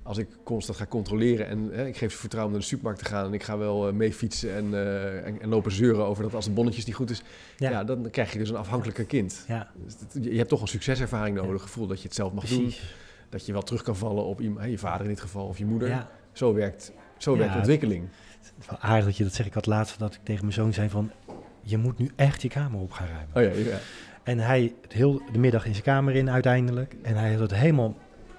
Als 0.08 0.18
ik 0.18 0.28
constant 0.44 0.78
ga 0.78 0.86
controleren 0.86 1.48
en 1.48 1.70
hè, 1.72 1.86
ik 1.88 1.98
geef 1.98 2.12
ze 2.12 2.18
vertrouwen 2.18 2.54
om 2.54 2.58
naar 2.60 2.68
de 2.70 2.74
supermarkt 2.76 3.04
te 3.04 3.10
gaan 3.10 3.26
en 3.26 3.34
ik 3.34 3.44
ga 3.44 3.58
wel 3.58 3.88
eh, 3.88 3.94
mee 3.94 4.14
fietsen 4.14 4.56
en, 4.56 4.74
eh, 4.74 5.26
en, 5.26 5.42
en 5.42 5.50
lopen 5.50 5.72
zeuren 5.72 6.06
over 6.06 6.24
dat 6.24 6.34
als 6.34 6.46
de 6.46 6.52
bonnetjes 6.52 6.86
niet 6.86 6.96
goed 6.96 7.10
is, 7.10 7.22
ja. 7.58 7.70
Ja. 7.70 7.84
dan 7.84 8.10
krijg 8.10 8.32
je 8.34 8.40
dus 8.40 8.50
een 8.50 8.56
afhankelijke 8.56 9.06
kind. 9.06 9.44
Ja, 9.48 9.72
Dus 9.86 9.98
dat- 9.98 10.24
je 10.24 10.38
hebt 10.38 10.50
toch 10.50 10.62
een 10.62 10.68
succeservaring 10.68 11.36
nodig, 11.38 11.62
gevoel 11.62 11.88
dat 11.88 11.98
je 12.02 12.04
het 12.08 12.16
zelf 12.16 12.34
mag 12.34 12.46
doen, 12.46 12.74
dat 13.30 13.46
je 13.46 13.52
wel 13.52 13.62
terug 13.62 13.82
kan 13.82 13.96
vallen 13.96 14.24
op 14.26 14.42
iemand, 14.42 14.60
hè, 14.60 14.66
je 14.68 14.78
vader 14.78 15.02
in 15.02 15.12
dit 15.12 15.22
geval 15.22 15.46
of 15.48 15.58
je 15.58 15.66
moeder. 15.66 15.88
Ja. 15.88 16.10
Zo 16.32 16.54
werkt, 16.54 16.92
zo 17.18 17.38
werkt 17.38 17.56
ontwikkeling. 17.56 18.08
Het 18.40 18.54
is 18.60 18.66
wel 18.70 18.80
aardig 18.80 19.06
dat 19.06 19.18
je 19.18 19.24
dat 19.24 19.34
zegt. 19.34 19.48
Ik 19.48 19.54
had 19.54 19.66
laatst 19.66 20.00
dat 20.00 20.14
ik 20.14 20.20
tegen 20.24 20.42
mijn 20.42 20.54
zoon 20.54 20.74
zei 20.74 20.90
van... 20.90 21.12
je 21.62 21.78
moet 21.78 21.98
nu 21.98 22.10
echt 22.16 22.42
je 22.42 22.48
kamer 22.50 22.80
op 22.80 22.92
gaan 22.92 23.08
ruimen. 23.08 23.54
Oh 23.58 23.64
ja, 23.66 23.72
ja. 23.72 23.78
En 24.24 24.40
hij 24.40 24.74
het 24.82 24.94
heel 24.94 25.22
de 25.32 25.40
middag 25.40 25.66
in 25.66 25.72
zijn 25.72 25.84
kamer 25.84 26.16
in 26.16 26.30
uiteindelijk. 26.30 26.96
En 27.02 27.16
hij 27.16 27.32
had 27.32 27.40
het 27.40 27.54
helemaal 27.56 27.96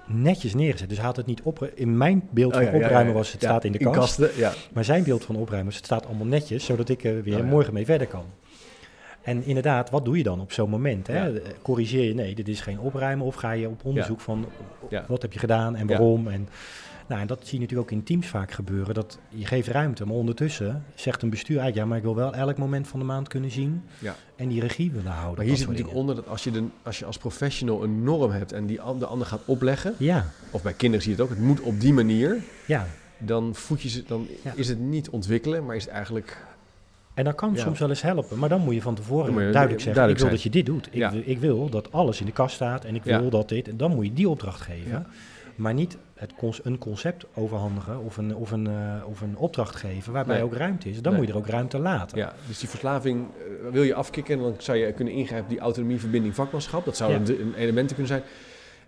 netjes 0.07 0.53
neergezet. 0.53 0.89
Dus 0.89 0.97
hij 0.97 1.07
had 1.07 1.15
het 1.15 1.25
niet 1.25 1.41
op... 1.41 1.69
In 1.73 1.97
mijn 1.97 2.27
beeld 2.31 2.53
Oh 2.55 2.61
van 2.61 2.71
ja, 2.71 2.77
ja, 2.77 2.85
opruimen 2.85 3.13
was 3.13 3.31
het 3.31 3.41
staat 3.41 3.63
in 3.63 3.71
de 3.71 3.77
kast. 3.77 3.97
kasten, 3.97 4.29
ja. 4.35 4.53
Maar 4.73 4.83
zijn 4.83 5.03
beeld 5.03 5.25
van 5.25 5.35
opruimen 5.35 5.73
het 5.73 5.85
staat 5.85 6.05
allemaal 6.05 6.25
netjes. 6.25 6.65
Zodat 6.65 6.89
ik 6.89 7.03
er 7.03 7.23
weer 7.23 7.37
Oh 7.37 7.43
morgen 7.43 7.73
mee 7.73 7.85
verder 7.85 8.07
kan. 8.07 8.25
En 9.21 9.43
inderdaad, 9.43 9.89
wat 9.89 10.05
doe 10.05 10.17
je 10.17 10.23
dan 10.23 10.41
op 10.41 10.51
zo'n 10.51 10.69
moment? 10.69 11.07
Hè? 11.07 11.25
Ja. 11.25 11.39
Corrigeer 11.61 12.03
je, 12.03 12.13
nee, 12.13 12.35
dit 12.35 12.47
is 12.47 12.61
geen 12.61 12.79
opruimen. 12.79 13.25
Of 13.25 13.35
ga 13.35 13.51
je 13.51 13.67
op 13.69 13.85
onderzoek 13.85 14.19
van 14.19 14.45
Ja. 14.89 15.05
wat 15.07 15.21
heb 15.21 15.33
je 15.33 15.39
gedaan 15.39 15.75
en 15.75 15.87
waarom. 15.87 16.27
En, 16.27 16.49
nou, 17.07 17.21
en 17.21 17.27
dat 17.27 17.39
zie 17.43 17.53
je 17.53 17.59
natuurlijk 17.59 17.91
ook 17.91 17.97
in 17.97 18.03
teams 18.03 18.27
vaak 18.27 18.51
gebeuren. 18.51 18.93
Dat 18.93 19.17
je 19.29 19.45
geeft 19.45 19.67
ruimte, 19.67 20.05
maar 20.05 20.15
ondertussen 20.15 20.83
zegt 20.95 21.21
een 21.21 21.29
bestuur 21.29 21.57
eigenlijk... 21.59 21.77
ja, 21.83 21.85
maar 21.85 21.97
ik 21.97 22.03
wil 22.03 22.15
wel 22.15 22.33
elk 22.33 22.57
moment 22.57 22.87
van 22.87 22.99
de 22.99 23.05
maand 23.05 23.27
kunnen 23.27 23.51
zien... 23.51 23.83
Ja. 23.99 24.15
en 24.35 24.47
die 24.47 24.61
regie 24.61 24.91
willen 24.91 25.11
houden. 25.11 25.35
Maar 25.37 25.45
hier 25.45 25.57
zit 25.57 25.67
natuurlijk 25.67 25.95
onder 25.95 26.15
dat 26.15 26.27
als 26.27 26.43
je, 26.43 26.51
de, 26.51 26.63
als 26.83 26.99
je 26.99 27.05
als 27.05 27.17
professional 27.17 27.83
een 27.83 28.03
norm 28.03 28.31
hebt 28.31 28.51
en 28.51 28.65
die 28.65 28.79
de 28.99 29.05
ander 29.05 29.27
gaat 29.27 29.41
opleggen. 29.45 29.93
Ja, 29.97 30.25
of 30.51 30.61
bij 30.61 30.73
kinderen 30.73 31.05
zie 31.05 31.15
je 31.15 31.21
het 31.21 31.29
ook, 31.31 31.35
het 31.37 31.45
moet 31.45 31.59
op 31.61 31.79
die 31.79 31.93
manier, 31.93 32.37
ja. 32.65 32.87
dan, 33.17 33.55
voed 33.55 33.81
je 33.81 33.89
ze, 33.89 34.03
dan 34.07 34.27
Ja. 34.43 34.51
is 34.55 34.67
het 34.67 34.79
niet 34.79 35.09
ontwikkelen, 35.09 35.65
maar 35.65 35.75
is 35.75 35.83
het 35.83 35.93
eigenlijk... 35.93 36.45
En 37.13 37.23
dat 37.23 37.35
kan 37.35 37.53
Ja. 37.53 37.61
soms 37.61 37.79
wel 37.79 37.89
eens 37.89 38.01
helpen. 38.01 38.39
Maar 38.39 38.49
dan 38.49 38.61
moet 38.61 38.73
je 38.73 38.81
van 38.81 38.95
tevoren 38.95 39.33
je 39.33 39.51
duidelijk 39.51 39.69
zeggen... 39.81 39.93
duidelijk 39.93 40.17
ik 40.19 40.23
wil 40.25 40.33
dat 40.35 40.43
je 40.43 40.49
dit 40.49 40.65
doet. 40.65 40.87
Ik, 40.87 40.93
Ja. 40.93 41.11
ik 41.25 41.39
wil 41.39 41.69
dat 41.69 41.91
alles 41.91 42.19
in 42.19 42.25
de 42.25 42.31
kast 42.31 42.55
staat 42.55 42.85
en 42.85 42.95
ik 42.95 43.03
Ja. 43.03 43.19
wil 43.19 43.29
dat 43.29 43.49
dit... 43.49 43.67
En 43.67 43.77
dan 43.77 43.95
moet 43.95 44.05
je 44.05 44.13
die 44.13 44.29
opdracht 44.29 44.61
geven. 44.61 45.07
Maar 45.57 45.73
niet 45.73 45.97
het 46.15 46.33
cons- 46.37 46.65
een 46.65 46.77
concept 46.77 47.25
overhandigen 47.33 47.99
of 48.03 48.17
een, 48.17 48.35
of, 48.35 48.51
een, 48.51 48.67
eh, 48.67 48.73
of 49.09 49.21
een 49.21 49.37
opdracht 49.37 49.75
geven 49.75 50.13
waarbij 50.13 50.35
Nee. 50.35 50.43
ook 50.43 50.53
ruimte 50.53 50.89
is. 50.89 51.01
Dan 51.01 51.11
Nee. 51.11 51.21
moet 51.21 51.29
je 51.29 51.35
er 51.35 51.39
ook 51.43 51.47
ruimte 51.49 51.79
laten. 51.79 52.17
Ja, 52.17 52.33
dus 52.47 52.59
die 52.59 52.69
verslaving 52.69 53.25
eh, 53.37 53.71
wil 53.71 53.83
je 53.83 53.93
afkicken 53.93 54.35
en 54.37 54.41
dan 54.41 54.53
zou 54.57 54.77
je 54.77 54.91
kunnen 54.93 55.13
ingrijpen 55.13 55.45
op 55.45 55.51
die 55.51 55.59
autonomie, 55.59 55.99
verbinding, 55.99 56.35
vakmanschap. 56.35 56.85
Dat 56.85 56.97
zouden 56.97 57.19
Ja. 57.19 57.25
de- 57.25 57.41
een 57.41 57.53
elementen 57.53 57.95
kunnen 57.95 58.07
zijn. 58.07 58.21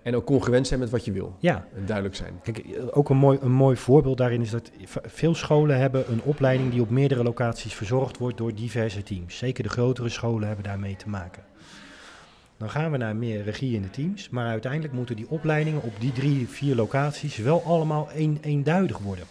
En 0.02 0.16
ook 0.16 0.26
congruent 0.26 0.68
zijn 0.68 0.80
met 0.80 0.90
wat 0.90 1.06
je 1.06 1.12
wil. 1.12 1.36
Ja, 1.40 1.66
En 1.76 1.86
duidelijk 1.86 2.16
zijn. 2.16 2.40
Kijk, 2.44 2.66
ook 2.92 3.10
een 3.10 3.18
mooi, 3.18 3.38
een 3.42 3.52
mooi 3.52 3.76
voorbeeld 3.78 4.18
daarin 4.18 4.42
is 4.42 4.50
dat 4.50 4.72
veel 5.06 5.36
scholen 5.36 5.78
hebben 5.80 6.04
een 6.12 6.22
opleiding 6.24 6.72
die 6.72 6.82
op 6.82 6.90
meerdere 6.90 7.24
locaties 7.24 7.74
verzorgd 7.74 8.18
wordt 8.18 8.38
door 8.38 8.54
diverse 8.56 9.04
teams. 9.04 9.38
Zeker 9.38 9.64
de 9.64 9.70
grotere 9.70 10.10
scholen 10.10 10.48
hebben 10.48 10.66
daarmee 10.66 10.96
te 10.96 11.10
maken. 11.10 11.44
Dan 12.60 12.70
gaan 12.70 12.92
we 12.92 12.98
naar 12.98 13.16
meer 13.16 13.44
regie 13.44 13.75
in 13.75 13.82
de 13.82 13.89
teams, 13.89 14.30
maar 14.30 14.48
uiteindelijk 14.48 14.94
moeten 14.94 15.16
die 15.16 15.30
opleidingen 15.30 15.82
op 15.82 15.94
die 16.00 16.12
drie, 16.12 16.48
vier 16.48 16.75
locaties 16.75 17.38
wel 17.38 17.63
allemaal 17.63 18.10
een, 18.16 18.38
eenduidig 18.42 18.98
worden. 18.98 19.25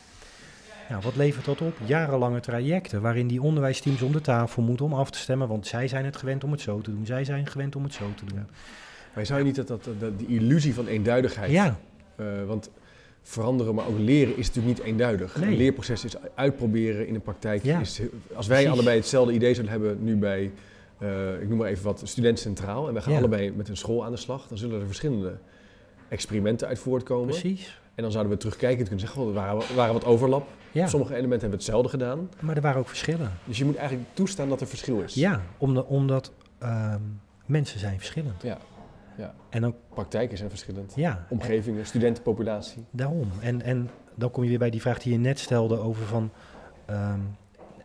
Nou, 0.88 1.02
wat 1.02 1.16
levert 1.16 1.44
dat 1.44 1.60
op? 1.60 1.76
Jarenlange 1.84 2.40
trajecten 2.40 3.00
waarin 3.00 3.26
die 3.26 3.42
onderwijsteams 3.42 4.02
om 4.02 4.12
de 4.12 4.20
tafel 4.20 4.62
moeten 4.62 4.84
om 4.86 4.92
af 4.94 5.10
te 5.10 5.18
stemmen, 5.18 5.48
want 5.48 5.66
zij 5.66 5.88
zijn 5.88 6.04
het 6.04 6.16
gewend 6.16 6.44
om 6.44 6.50
het 6.50 6.60
zo 6.60 6.80
te 6.80 6.90
doen, 6.90 7.06
zij 7.06 7.24
zijn 7.24 7.46
gewend 7.46 7.76
om 7.76 7.82
het 7.82 7.92
zo 7.92 8.04
te 8.14 8.24
doen. 8.24 8.46
Maar 9.14 9.26
zou 9.26 9.38
je 9.38 9.44
niet 9.44 9.56
dat, 9.56 9.68
dat, 9.68 9.88
dat 9.98 10.18
die 10.18 10.28
illusie 10.28 10.74
van 10.74 10.86
eenduidigheid... 10.86 11.50
Ja, 11.50 11.78
eh, 12.16 12.26
want 12.46 12.70
veranderen, 13.22 13.74
maar 13.74 13.86
ook 13.86 13.98
leren 13.98 14.36
is 14.36 14.46
natuurlijk 14.46 14.78
niet 14.78 14.86
eenduidig. 14.86 15.36
Nee. 15.36 15.50
Een 15.50 15.56
leerproces 15.56 16.04
is 16.04 16.14
uitproberen 16.34 17.06
in 17.06 17.12
de 17.12 17.20
praktijk. 17.20 17.62
Ja. 17.62 17.80
Is, 17.80 18.00
als 18.34 18.46
wij 18.46 18.56
Precies. 18.56 18.72
allebei 18.72 18.96
hetzelfde 18.96 19.32
idee 19.32 19.54
zouden 19.54 19.72
hebben 19.72 20.04
nu 20.04 20.16
bij, 20.16 20.50
eh, 20.98 21.40
ik 21.40 21.48
noem 21.48 21.58
maar 21.58 21.68
even 21.68 21.84
wat, 21.84 22.00
Student 22.04 22.38
Centraal. 22.38 22.86
En 22.86 22.92
wij 22.92 23.02
gaan 23.02 23.12
Ja. 23.12 23.18
allebei 23.18 23.52
met 23.52 23.68
een 23.68 23.76
school 23.76 24.04
aan 24.04 24.10
de 24.10 24.16
slag. 24.16 24.46
Dan 24.48 24.58
zullen 24.58 24.80
er 24.80 24.86
verschillende 24.86 25.38
experimenten 26.08 26.68
uit 26.68 26.78
voortkomen. 26.78 27.26
precies. 27.28 27.80
En 27.94 28.02
dan 28.02 28.12
zouden 28.12 28.32
we 28.32 28.38
terugkijken 28.38 28.78
en 28.78 28.84
kunnen 28.84 29.00
zeggen, 29.00 29.18
goh, 29.20 29.28
er 29.28 29.34
waren, 29.34 29.74
waren 29.76 29.92
wat 29.92 30.04
overlap. 30.04 30.48
Ja, 30.72 30.86
Sommige 30.86 31.12
elementen 31.14 31.40
hebben 31.40 31.58
hetzelfde 31.58 31.88
gedaan. 31.88 32.30
maar 32.40 32.56
er 32.56 32.62
waren 32.62 32.78
ook 32.80 32.88
verschillen. 32.88 33.30
Dus 33.44 33.58
je 33.58 33.64
moet 33.64 33.76
eigenlijk 33.76 34.08
toestaan 34.12 34.48
dat 34.48 34.60
er 34.60 34.66
verschil 34.66 35.00
is. 35.00 35.14
Ja, 35.14 35.42
omdat, 35.58 35.86
omdat 35.86 36.32
ehm, 36.58 37.00
mensen 37.46 37.78
zijn 37.80 37.96
verschillend. 37.98 38.42
Ja. 38.42 38.58
Ja. 39.16 39.34
En 39.50 39.60
dan, 39.60 39.74
Praktijken 39.94 40.36
zijn 40.38 40.50
verschillend. 40.50 40.92
ja, 40.96 41.26
Omgevingen, 41.28 41.86
studentenpopulatie. 41.86 42.84
daarom. 42.90 43.30
En, 43.40 43.62
en 43.62 43.90
dan 44.14 44.30
kom 44.30 44.42
je 44.42 44.48
weer 44.48 44.58
bij 44.58 44.70
die 44.70 44.80
vraag 44.80 44.98
die 44.98 45.12
je 45.12 45.18
net 45.18 45.38
stelde 45.38 45.78
over 45.78 46.04
van... 46.06 46.30
ehm, 46.86 47.20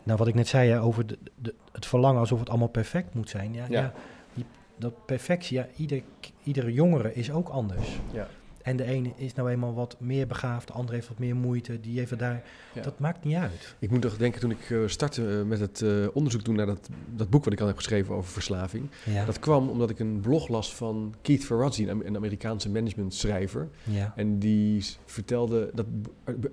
nou, 0.04 0.18
wat 0.18 0.28
ik 0.28 0.34
net 0.36 0.48
zei, 0.48 0.70
hè, 0.70 0.82
over 0.82 1.08
de, 1.08 1.18
de- 1.36 1.56
het 1.72 1.86
verlangen 1.86 2.20
alsof 2.20 2.40
het 2.40 2.50
allemaal 2.50 2.68
perfect 2.68 3.14
moet 3.14 3.30
zijn. 3.30 3.54
Ja, 3.54 3.66
Ja. 3.70 3.82
ja. 3.82 3.94
die, 4.34 4.46
dat 4.78 5.06
perfectie, 5.06 5.58
ja, 5.58 5.68
ieder, 5.76 6.02
iedere 6.44 6.74
jongere 6.74 7.14
is 7.14 7.32
ook 7.32 7.50
anders. 7.50 8.00
Ja. 8.12 8.28
En 8.64 8.76
de 8.78 8.84
ene 8.84 9.12
is 9.16 9.34
nou 9.34 9.50
eenmaal 9.50 9.74
wat 9.74 9.96
meer 10.00 10.28
begaafd, 10.28 10.68
de 10.68 10.74
andere 10.74 10.96
heeft 10.96 11.08
wat 11.08 11.20
meer 11.20 11.36
moeite, 11.36 11.80
die 11.80 11.98
heeft 12.00 12.20
daar... 12.20 12.44
Ja. 12.74 12.82
Dat 12.82 13.00
maakt 13.00 13.24
niet 13.24 13.36
uit. 13.36 13.76
Ik 13.80 13.90
moet 13.92 14.02
toch 14.02 14.18
denken, 14.18 14.40
toen 14.42 14.52
ik 14.52 14.70
eh, 14.70 14.78
startte 14.86 15.40
eh, 15.40 15.44
met 15.46 15.60
het 15.60 15.82
eh, 15.82 15.90
onderzoek 16.14 16.44
doen 16.46 16.56
naar 16.56 16.66
dat, 16.66 16.90
dat 17.16 17.30
boek 17.30 17.44
wat 17.44 17.54
ik 17.54 17.60
al 17.62 17.68
heb 17.68 17.76
geschreven 17.76 18.16
over 18.16 18.32
verslaving. 18.32 18.90
Ja, 19.06 19.26
Dat 19.26 19.40
kwam 19.40 19.70
omdat 19.70 19.90
ik 19.90 20.00
een 20.00 20.20
blog 20.20 20.48
las 20.48 20.76
van 20.76 21.14
Keith 21.22 21.46
Ferrazzi, 21.46 21.84
een 21.84 21.90
Am- 21.90 22.02
een 22.06 22.16
Amerikaanse 22.16 22.70
managementschrijver. 22.70 23.70
ja, 23.84 24.14
En 24.16 24.40
die 24.40 24.86
vertelde, 25.06 25.70
dat 25.74 25.86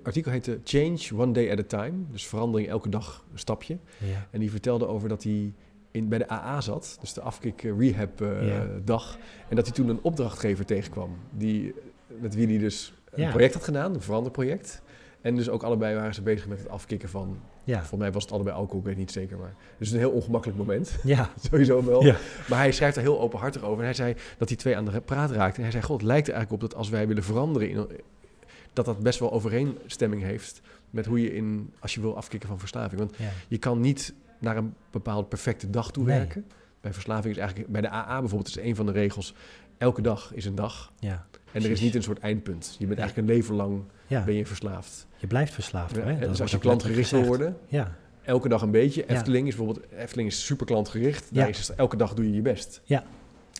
artikel 0.03 0.31
heette 0.31 0.59
Change 0.63 0.99
One 1.15 1.31
Day 1.33 1.51
at 1.51 1.59
a 1.59 1.63
Time. 1.83 1.97
Dus 2.11 2.27
verandering 2.27 2.69
elke 2.69 2.89
dag 2.89 3.25
een 3.31 3.39
stapje. 3.39 3.77
ja, 3.97 4.27
En 4.31 4.39
die 4.39 4.51
vertelde 4.51 4.87
over 4.87 5.09
dat 5.09 5.23
hij 5.23 5.53
in, 5.91 6.07
bij 6.09 6.17
de 6.17 6.29
AA 6.31 6.61
zat, 6.61 6.97
dus 7.01 7.13
de 7.13 7.21
afkick 7.21 7.63
eh, 7.63 7.77
rehab 7.79 8.21
eh, 8.21 8.59
dag. 8.83 9.17
En 9.49 9.55
dat 9.55 9.65
hij 9.65 9.75
toen 9.75 9.89
een 9.89 9.99
opdrachtgever 10.01 10.65
tegenkwam, 10.65 11.09
die, 11.31 11.73
met 12.19 12.35
wie 12.35 12.47
hij 12.47 12.57
dus 12.57 12.93
een 13.11 13.23
Ja. 13.23 13.29
project 13.29 13.53
had 13.53 13.63
gedaan, 13.63 13.93
een 13.93 14.01
veranderproject. 14.01 14.81
En 15.21 15.35
dus 15.35 15.49
ook 15.49 15.63
allebei 15.63 15.95
waren 15.95 16.13
ze 16.13 16.21
bezig 16.21 16.47
met 16.47 16.57
het 16.59 16.69
afkicken 16.69 17.09
van, 17.09 17.39
ja, 17.63 17.77
volgens 17.79 17.99
mij 17.99 18.11
was 18.11 18.23
het 18.23 18.31
allebei 18.31 18.55
alcohol, 18.55 18.79
ik 18.79 18.85
weet 18.85 18.97
niet 18.97 19.11
zeker. 19.11 19.37
Maar, 19.37 19.53
dus 19.77 19.91
een 19.91 19.97
heel 19.97 20.11
ongemakkelijk 20.11 20.57
moment, 20.59 20.95
ja, 21.03 21.29
sowieso 21.49 21.85
wel. 21.85 22.03
Ja. 22.03 22.15
Maar 22.49 22.59
hij 22.59 22.71
schrijft 22.71 22.95
er 22.95 23.01
heel 23.01 23.19
openhartig 23.21 23.61
over. 23.63 23.77
En 23.79 23.83
hij 23.85 23.93
zei 23.93 24.15
dat 24.37 24.47
die 24.47 24.57
twee 24.57 24.77
aan 24.77 24.85
de 24.85 25.01
praat 25.01 25.31
raakten. 25.31 25.55
En 25.57 25.61
hij 25.63 25.71
zei, 25.71 25.83
god, 25.83 25.97
het 25.97 26.07
lijkt 26.07 26.27
er 26.27 26.33
eigenlijk 26.33 26.63
op 26.63 26.69
dat 26.69 26.79
als 26.79 26.89
wij 26.89 27.07
willen 27.07 27.23
veranderen, 27.23 27.69
in, 27.69 27.87
dat 28.73 28.85
dat 28.85 28.99
best 28.99 29.19
wel 29.19 29.31
overeenstemming 29.31 30.21
heeft 30.21 30.61
met 30.89 31.05
hoe 31.05 31.21
je 31.21 31.33
in, 31.33 31.73
als 31.79 31.93
je 31.93 32.01
wil 32.01 32.17
afkicken 32.17 32.47
van 32.49 32.59
verslaving. 32.59 32.99
Want 32.99 33.15
ja. 33.17 33.29
je 33.47 33.57
kan 33.57 33.79
niet 33.81 34.13
naar 34.39 34.57
een 34.57 34.73
bepaalde 34.91 35.27
perfecte 35.27 35.69
dag 35.69 35.91
toe 35.91 36.03
Nee. 36.03 36.17
werken. 36.17 36.45
Bij 36.81 36.93
verslaving 36.93 37.33
is 37.33 37.39
eigenlijk, 37.39 37.69
bij 37.71 37.81
de 37.81 37.89
AA 37.91 38.19
bijvoorbeeld, 38.19 38.47
is 38.57 38.63
een 38.63 38.75
van 38.75 38.85
de 38.85 38.91
regels, 38.91 39.33
elke 39.81 40.01
dag 40.01 40.31
is 40.33 40.45
een 40.45 40.55
dag. 40.55 40.91
ja. 40.99 41.25
En 41.51 41.63
er 41.63 41.69
is 41.71 41.81
niet 41.81 41.95
een 41.95 42.03
soort 42.03 42.19
eindpunt. 42.19 42.75
Je 42.79 42.85
bent 42.87 42.99
eigenlijk 42.99 43.29
een 43.29 43.35
leven 43.35 43.55
lang 43.55 43.83
ja. 44.07 44.23
ben 44.23 44.33
je 44.33 44.45
verslaafd. 44.45 45.07
Je 45.17 45.27
blijft 45.27 45.53
verslaafd. 45.53 45.95
Hè? 45.95 46.19
Dat 46.19 46.29
dus 46.29 46.41
als 46.41 46.51
je 46.51 46.57
klantgericht 46.57 47.11
wil 47.11 47.23
worden. 47.23 47.57
Ja, 47.67 47.95
elke 48.23 48.49
dag 48.49 48.61
een 48.61 48.71
beetje. 48.71 49.05
Efteling 49.05 49.47
is 49.47 49.55
bijvoorbeeld, 49.55 49.91
Efteling 49.91 50.29
is 50.29 50.45
super 50.45 50.65
klantgericht. 50.65 51.33
Daar 51.35 51.49
is 51.49 51.71
elke 51.75 51.95
dag 51.97 52.13
doe 52.13 52.25
je 52.25 52.33
je 52.33 52.41
best. 52.41 52.81
Ja. 52.83 53.03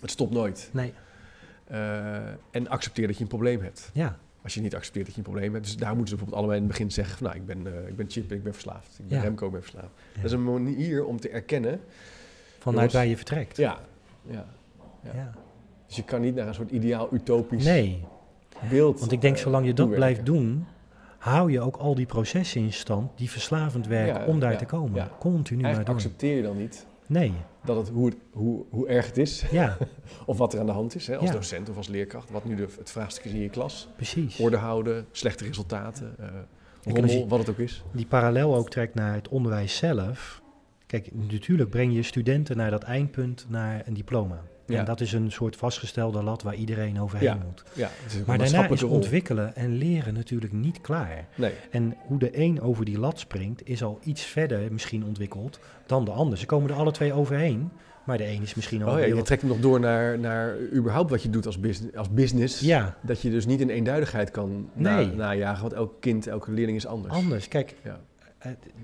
Het 0.01 0.11
stopt 0.11 0.31
nooit. 0.33 0.69
nee, 0.71 0.93
Eh, 1.67 2.15
en 2.51 2.67
accepteer 2.67 3.07
dat 3.07 3.15
je 3.15 3.21
een 3.21 3.29
probleem 3.29 3.61
hebt. 3.61 3.89
ja, 3.93 4.17
Als 4.43 4.53
je 4.53 4.61
niet 4.61 4.75
accepteert 4.75 5.05
dat 5.05 5.13
je 5.15 5.21
een 5.21 5.27
probleem 5.31 5.53
hebt. 5.53 5.65
Dus 5.65 5.77
daar 5.77 5.95
moeten 5.95 6.07
ze 6.07 6.15
bijvoorbeeld 6.15 6.37
allebei 6.37 6.59
in 6.61 6.67
het 6.67 6.77
begin 6.77 6.91
zeggen 6.91 7.17
van, 7.17 7.27
nou, 7.27 7.37
ik 7.39 7.45
ben, 7.45 7.67
eh, 7.83 7.87
ik 7.87 7.95
ben 7.95 8.09
Chip, 8.09 8.31
ik 8.31 8.43
ben 8.43 8.53
verslaafd. 8.53 8.99
Ik 8.99 9.07
ben 9.07 9.17
Ja. 9.17 9.23
Remco, 9.23 9.45
ik 9.45 9.51
ben 9.51 9.61
verslaafd. 9.61 9.87
Ja. 10.13 10.15
Dat 10.15 10.25
is 10.25 10.31
een 10.31 10.43
manier 10.43 11.05
om 11.05 11.19
te 11.19 11.29
erkennen. 11.29 11.79
vanuit 12.59 12.75
Jongens. 12.75 12.93
waar 12.93 13.05
je 13.05 13.15
vertrekt. 13.15 13.57
Ja. 13.57 13.79
ja. 14.29 14.45
ja. 15.03 15.11
Ja. 15.13 15.31
Dus 15.91 15.99
je 15.99 16.05
kan 16.05 16.21
niet 16.21 16.35
naar 16.35 16.47
een 16.47 16.53
soort 16.53 16.71
ideaal 16.71 17.07
utopisch 17.13 17.65
Nee, 17.65 18.03
beeld 18.69 18.99
want 18.99 19.11
ik 19.11 19.21
denk 19.21 19.35
eh, 19.35 19.41
zolang 19.41 19.65
je 19.65 19.73
dat 19.73 19.85
toewerken. 19.85 20.05
blijft 20.13 20.25
doen, 20.25 20.65
hou 21.17 21.51
je 21.51 21.59
ook 21.61 21.75
al 21.75 21.95
die 21.95 22.05
processen 22.05 22.61
in 22.61 22.73
stand 22.73 23.17
die 23.17 23.29
verslavend 23.29 23.87
werken 23.87 24.21
Ja, 24.21 24.27
om 24.27 24.39
daar 24.39 24.51
ja, 24.51 24.57
te 24.57 24.65
komen. 24.65 24.95
ja. 24.95 25.11
Continu 25.19 25.61
maar 25.61 25.71
Eigenlijk 25.71 25.85
doen. 25.99 26.05
accepteer 26.09 26.35
je 26.35 26.41
dan 26.43 26.57
niet 26.57 26.85
Nee, 27.07 27.33
dat 27.65 27.75
het, 27.77 27.89
hoe, 27.89 28.11
hoe, 28.31 28.63
hoe 28.69 28.87
erg 28.87 29.05
het 29.05 29.17
is. 29.17 29.43
ja, 29.51 29.77
Of 30.25 30.37
wat 30.37 30.53
er 30.53 30.59
aan 30.59 30.65
de 30.65 30.71
hand 30.71 30.95
is. 30.95 31.07
Hè, 31.07 31.17
als 31.17 31.31
docent 31.31 31.69
of 31.69 31.77
als 31.77 31.87
leerkracht. 31.87 32.29
Wat 32.29 32.45
nu 32.45 32.55
de, 32.55 32.67
het 32.77 32.91
vraagstuk 32.91 33.23
is 33.25 33.31
in 33.31 33.39
je 33.41 33.49
klas. 33.49 33.87
precies. 33.95 34.39
Orde 34.39 34.57
houden, 34.57 35.05
slechte 35.11 35.43
resultaten. 35.45 36.15
rommel, 36.83 37.09
je- 37.11 37.27
wat 37.27 37.39
het 37.39 37.49
ook 37.49 37.57
is. 37.57 37.83
Die 37.91 38.05
parallel 38.05 38.55
ook 38.55 38.69
trekt 38.69 38.93
naar 38.95 39.13
het 39.13 39.27
onderwijs 39.29 39.77
zelf. 39.77 40.41
Kijk, 40.85 41.09
natuurlijk 41.13 41.69
breng 41.69 41.93
je 41.93 42.03
studenten 42.03 42.57
naar 42.57 42.71
dat 42.71 42.83
eindpunt, 42.83 43.45
naar 43.49 43.81
een 43.85 43.93
diploma. 43.93 44.41
Ja. 44.71 44.79
En 44.79 44.85
dat 44.85 45.01
is 45.01 45.13
een 45.13 45.31
soort 45.31 45.55
vastgestelde 45.55 46.23
lat 46.23 46.43
waar 46.43 46.55
iedereen 46.55 47.01
overheen 47.01 47.27
Ja. 47.27 47.37
moet. 47.45 47.63
Ja, 47.73 47.89
Maar 48.25 48.37
daarna 48.37 48.69
is 48.69 48.83
ontwikkelen 48.83 49.55
en 49.55 49.77
leren 49.77 50.13
natuurlijk 50.13 50.53
niet 50.53 50.81
klaar. 50.81 51.25
Nee, 51.35 51.51
En 51.71 51.95
hoe 52.05 52.19
de 52.19 52.39
een 52.39 52.61
over 52.61 52.85
die 52.85 52.99
lat 52.99 53.19
springt, 53.19 53.67
is 53.67 53.83
al 53.83 53.99
iets 54.03 54.23
verder 54.23 54.71
misschien 54.71 55.05
ontwikkeld 55.05 55.59
dan 55.85 56.05
de 56.05 56.11
ander. 56.11 56.37
Ze 56.37 56.45
komen 56.45 56.69
er 56.69 56.75
alle 56.75 56.91
twee 56.91 57.13
overheen, 57.13 57.71
maar 58.03 58.17
de 58.17 58.27
een 58.27 58.41
is 58.41 58.55
misschien 58.55 58.83
al 58.83 58.93
oh, 58.93 58.99
ja, 58.99 59.05
je 59.05 59.21
trekt 59.21 59.41
hem 59.41 59.49
nog 59.49 59.59
door 59.59 59.79
naar, 59.79 60.19
naar 60.19 60.57
überhaupt 60.73 61.09
wat 61.09 61.23
je 61.23 61.29
doet 61.29 61.45
als 61.45 61.59
business. 61.59 61.95
Als 61.95 62.09
business 62.09 62.59
Ja, 62.59 62.97
Dat 63.01 63.21
je 63.21 63.29
dus 63.29 63.45
niet 63.45 63.61
in 63.61 63.69
eenduidigheid 63.69 64.31
kan 64.31 64.69
na, 64.73 65.01
najagen. 65.01 65.61
Want 65.61 65.73
elk 65.73 65.93
kind, 66.01 66.27
elke 66.27 66.51
leerling 66.51 66.77
is 66.77 66.85
anders. 66.85 67.13
anders. 67.13 67.47
Kijk, 67.47 67.75
Ja. 67.83 67.99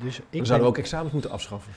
dus 0.04 0.17
ik 0.17 0.23
Dan 0.32 0.45
zouden 0.45 0.67
we 0.67 0.73
ook 0.73 0.78
examens 0.84 1.13
moeten 1.13 1.32
afschaffen. 1.32 1.71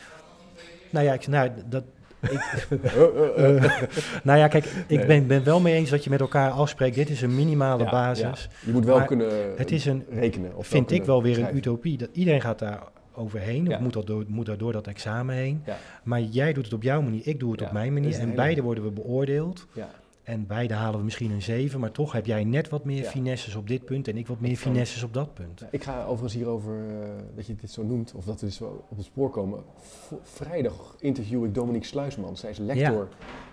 Nou 0.90 1.04
ja, 1.04 1.12
ik, 1.12 1.26
nou, 1.26 1.50
dat, 1.68 1.84
ik, 2.20 2.66
nou 4.22 4.38
ja, 4.38 4.48
kijk, 4.48 4.64
ik 4.86 4.96
Nee. 4.96 5.06
ben, 5.06 5.26
ben 5.26 5.44
wel 5.44 5.60
mee 5.60 5.74
eens 5.74 5.90
dat 5.90 6.04
je 6.04 6.10
met 6.10 6.20
elkaar 6.20 6.50
afspreekt. 6.50 6.94
Dit 6.94 7.08
is 7.10 7.22
een 7.22 7.34
minimale 7.34 7.84
Ja, 7.84 7.90
basis. 7.90 8.48
ja. 8.50 8.66
Je 8.66 8.72
moet 8.72 8.84
wel 8.84 9.04
kunnen 9.04 9.28
Het 9.56 9.70
is 9.70 9.84
een, 9.86 10.04
rekenen. 10.10 10.56
Of 10.56 10.66
vind 10.66 10.90
ik 10.90 11.04
wel 11.04 11.22
weer 11.22 11.38
een 11.38 11.56
utopie. 11.56 11.98
Dat 11.98 12.08
iedereen 12.12 12.40
gaat 12.40 12.58
daar 12.58 12.82
overheen, 13.14 13.64
Ja. 13.64 13.74
of 13.76 13.80
moet, 13.82 13.92
dat 13.92 14.06
door, 14.06 14.24
moet 14.28 14.46
daar 14.46 14.58
door 14.58 14.72
dat 14.72 14.86
examen 14.86 15.34
heen. 15.34 15.62
Maar 16.04 16.20
jij 16.20 16.52
doet 16.52 16.64
het 16.64 16.74
op 16.74 16.82
jouw 16.82 17.02
manier, 17.02 17.20
ik 17.24 17.40
doe 17.40 17.52
het 17.52 17.62
op 17.62 17.72
mijn 17.72 17.92
manier. 17.92 18.18
En 18.18 18.34
beide 18.34 18.62
worden 18.62 18.84
we 18.84 18.90
beoordeeld. 18.90 19.66
Ja. 19.72 19.88
En 20.22 20.46
beide 20.46 20.74
halen 20.74 20.98
we 20.98 21.04
misschien 21.04 21.30
een 21.30 21.42
7, 21.42 21.80
maar 21.80 21.90
toch 21.90 22.12
heb 22.12 22.26
jij 22.26 22.44
net 22.44 22.68
wat 22.68 22.84
meer 22.84 23.02
Ja. 23.02 23.08
finesses 23.10 23.54
op 23.54 23.68
dit 23.68 23.84
punt 23.84 24.08
en 24.08 24.16
ik 24.16 24.26
wat 24.26 24.40
meer 24.40 24.56
finesses 24.56 25.02
op 25.02 25.14
dat 25.14 25.34
punt. 25.34 25.60
Ja, 25.60 25.68
Ik 25.70 25.82
ga 25.82 26.02
overigens 26.04 26.34
hierover, 26.34 26.74
eh, 27.02 27.08
dat 27.36 27.46
je 27.46 27.54
dit 27.54 27.70
zo 27.70 27.82
noemt, 27.84 28.12
of 28.14 28.24
dat 28.24 28.40
we 28.40 28.46
dus 28.46 28.60
op 28.60 28.96
het 28.96 29.04
spoor 29.04 29.30
komen. 29.30 29.62
V- 29.78 30.12
vrijdag 30.22 30.96
interview 30.98 31.44
ik 31.44 31.54
Dominique 31.54 31.86
Sluisman. 31.86 32.36
Zij 32.36 32.50
is 32.50 32.58
lector 32.58 33.08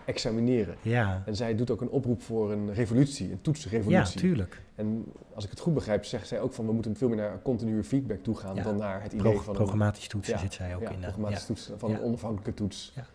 examineren. 0.06 0.76
Ja, 0.82 1.24
En 1.26 1.36
zij 1.36 1.56
doet 1.56 1.72
ook 1.72 1.82
een 1.82 1.90
oproep 1.90 2.22
voor 2.22 2.52
een 2.52 2.74
revolutie, 2.74 3.26
een 3.26 3.32
ja 3.32 3.38
toetsrevolutie. 3.42 4.20
tuurlijk. 4.20 4.62
en 4.76 5.06
als 5.34 5.44
ik 5.44 5.50
het 5.50 5.60
goed 5.60 5.74
begrijp, 5.74 6.06
zegt 6.06 6.28
zij 6.28 6.40
ook 6.42 6.54
van 6.54 6.66
we 6.66 6.72
moeten 6.72 6.96
veel 6.96 7.08
meer 7.08 7.18
naar 7.18 7.42
continue 7.42 7.84
feedback 7.84 8.24
toe 8.24 8.36
gaan 8.36 8.56
Ja. 8.56 8.64
dan 8.64 8.78
naar 8.78 9.02
het 9.04 9.14
idee 9.14 9.32
Pro- 9.32 9.40
van 9.42 9.50
een 9.50 9.56
programmatisch 9.56 10.08
toetsen 10.08 10.34
Ja, 10.34 10.40
zit 10.40 10.54
zij 10.54 10.76
ook 10.76 10.82
ja, 10.82 10.88
in. 10.90 10.96
eh, 10.96 11.02
programmatische 11.02 11.46
toets, 11.46 11.72
van 11.78 11.90
Ja. 11.90 11.96
een 11.98 12.04
onafhankelijke 12.04 12.54
toets. 12.54 12.92
Ja. 12.96 13.06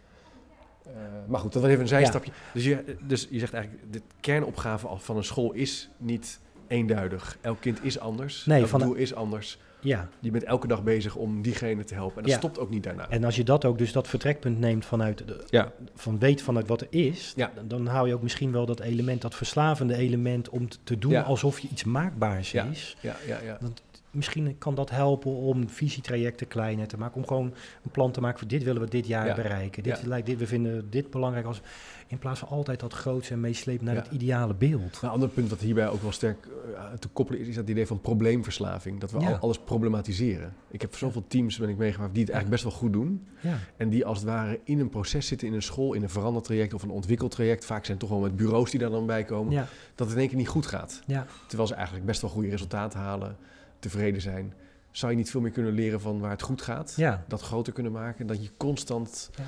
Eh, 0.87 0.93
maar 1.27 1.41
goed, 1.41 1.53
dat 1.53 1.63
was 1.63 1.71
even 1.71 1.83
een 1.83 1.89
zijstapje. 1.89 2.33
Dus, 2.55 2.65
je, 2.65 2.97
dus 3.03 3.27
je 3.31 3.39
zegt 3.39 3.53
eigenlijk, 3.55 3.93
de 3.93 4.03
kernopgave 4.21 4.87
van 4.97 5.17
een 5.17 5.25
school 5.25 5.53
is 5.53 5.91
niet 5.99 6.41
eenduidig. 6.67 7.39
Elk 7.41 7.61
kind 7.61 7.85
is 7.85 7.99
anders, 7.99 8.45
Nee, 8.45 8.61
elk 8.61 8.69
van- 8.69 8.81
doel 8.81 8.95
is 8.95 9.15
anders. 9.15 9.59
Ja, 9.81 10.09
Je 10.21 10.31
bent 10.31 10.45
elke 10.45 10.67
dag 10.67 10.83
bezig 10.83 11.17
om 11.17 11.43
diegene 11.43 11.85
te 11.85 11.95
helpen. 11.95 12.17
En 12.17 12.23
dat 12.23 12.31
Ja. 12.33 12.39
stopt 12.39 12.59
ook 12.59 12.71
niet 12.71 12.83
daarna. 12.83 13.09
en 13.11 13.25
als 13.25 13.37
je 13.37 13.45
dat 13.45 13.65
ook, 13.65 13.79
dus 13.79 13.93
dat 13.93 14.09
vertrekpunt 14.09 14.59
neemt 14.59 14.85
vanuit, 14.85 15.19
de, 15.27 15.45
Ja. 15.51 15.73
van 15.95 16.19
weet 16.19 16.43
vanuit 16.43 16.67
wat 16.69 16.81
er 16.81 16.87
is, 16.91 17.33
Ja. 17.37 17.51
dan, 17.55 17.69
dan 17.69 17.87
hou 17.87 18.09
je 18.09 18.15
ook 18.15 18.23
misschien 18.23 18.53
wel 18.53 18.67
dat 18.67 18.81
element, 18.81 19.23
dat 19.23 19.35
verslavende 19.35 19.95
element, 19.97 20.49
om 20.49 20.69
te, 20.85 20.99
doen 20.99 21.25
alsof 21.25 21.59
je 21.59 21.69
iets 21.71 21.85
maakbaars 21.85 22.51
Ja. 22.53 22.65
is. 22.65 22.97
Ja, 23.01 23.17
ja, 23.27 23.39
ja. 23.45 23.59
Misschien 24.13 24.59
kan 24.59 24.75
dat 24.75 24.91
helpen 24.91 25.31
om 25.31 25.69
visietrajecten 25.69 26.49
kleiner 26.49 26.87
te 26.89 26.99
maken, 26.99 27.17
om 27.17 27.27
gewoon 27.27 27.47
een 27.85 27.91
plan 27.91 28.13
te 28.13 28.21
maken 28.21 28.39
voor 28.39 28.49
dit 28.49 28.63
willen 28.63 28.83
we 28.83 28.89
dit 28.89 29.07
jaar 29.07 29.27
Ja. 29.27 29.35
bereiken. 29.35 29.83
Dit 29.83 30.01
Ja. 30.01 30.09
lijkt 30.09 30.27
dit, 30.27 30.39
we 30.39 30.47
vinden 30.47 30.91
dit 30.91 31.11
belangrijk 31.11 31.47
als, 31.47 31.61
in 32.07 32.19
plaats 32.19 32.41
van 32.41 32.49
altijd 32.49 32.81
dat 32.81 32.93
grootste 32.93 33.33
en 33.33 33.41
meeslepen 33.41 33.85
naar 33.85 33.95
Ja. 33.95 34.03
het 34.03 34.11
ideale 34.13 34.55
beeld. 34.55 34.99
Een 35.03 35.09
ander 35.09 35.29
punt 35.29 35.49
wat 35.51 35.61
hierbij 35.61 35.89
ook 35.89 36.03
wel 36.03 36.13
sterk 36.13 36.47
eh, 36.77 36.93
te 36.99 37.09
koppelen 37.09 37.41
is, 37.41 37.49
is 37.49 37.55
dat 37.55 37.69
idee 37.69 37.87
van 37.87 38.01
probleemverslaving. 38.01 39.01
Dat 39.01 39.11
we 39.11 39.19
al, 39.19 39.35
alles 39.37 39.59
problematiseren. 39.59 40.55
Ik 40.71 40.81
heb 40.81 40.97
zoveel 40.97 41.25
teams 41.29 41.59
ben 41.59 41.69
ik 41.69 41.77
meegemaakt 41.77 42.13
die 42.15 42.23
het 42.23 42.33
eigenlijk 42.33 42.63
best 42.63 42.73
wel 42.75 42.83
goed 42.83 42.93
doen. 42.93 43.27
Ja, 43.41 43.57
En 43.77 43.89
die 43.89 44.05
als 44.07 44.19
het 44.19 44.27
ware 44.27 44.61
in 44.65 44.79
een 44.81 44.89
proces 44.89 45.27
zitten, 45.27 45.49
in 45.49 45.55
een 45.55 45.63
school, 45.63 45.93
in 45.93 46.03
een 46.03 46.11
verandertraject 46.11 46.75
of 46.75 46.83
een 46.83 46.91
ontwikkeltraject. 46.91 47.65
Vaak 47.65 47.85
zijn 47.85 47.99
het 47.99 48.09
toch 48.09 48.19
wel 48.19 48.29
met 48.29 48.37
bureaus 48.37 48.71
die 48.71 48.81
daar 48.81 48.91
dan 48.91 49.07
bij 49.07 49.25
komen. 49.25 49.67
Dat 49.95 50.07
het 50.07 50.11
in 50.11 50.19
één 50.19 50.29
keer 50.29 50.39
niet 50.39 50.49
goed 50.49 50.67
gaat. 50.67 51.03
Terwijl 51.47 51.69
ze 51.69 51.75
eigenlijk 51.75 52.07
best 52.07 52.21
wel 52.21 52.31
goede 52.31 52.49
resultaten 52.49 52.99
halen, 53.01 53.37
tevreden 53.83 54.21
zijn. 54.21 54.53
Zou 54.91 55.13
je 55.13 55.19
niet 55.19 55.31
veel 55.31 55.41
meer 55.41 55.51
kunnen 55.51 55.73
leren 55.73 56.01
van 56.01 56.19
waar 56.21 56.31
het 56.31 56.43
goed 56.43 56.63
gaat? 56.63 56.95
ja. 56.97 57.25
Dat 57.29 57.41
groter 57.41 57.73
kunnen 57.73 57.93
maken. 57.93 58.27
Dat 58.27 58.43
je 58.43 58.51
constant 58.57 59.31
Ja. 59.35 59.45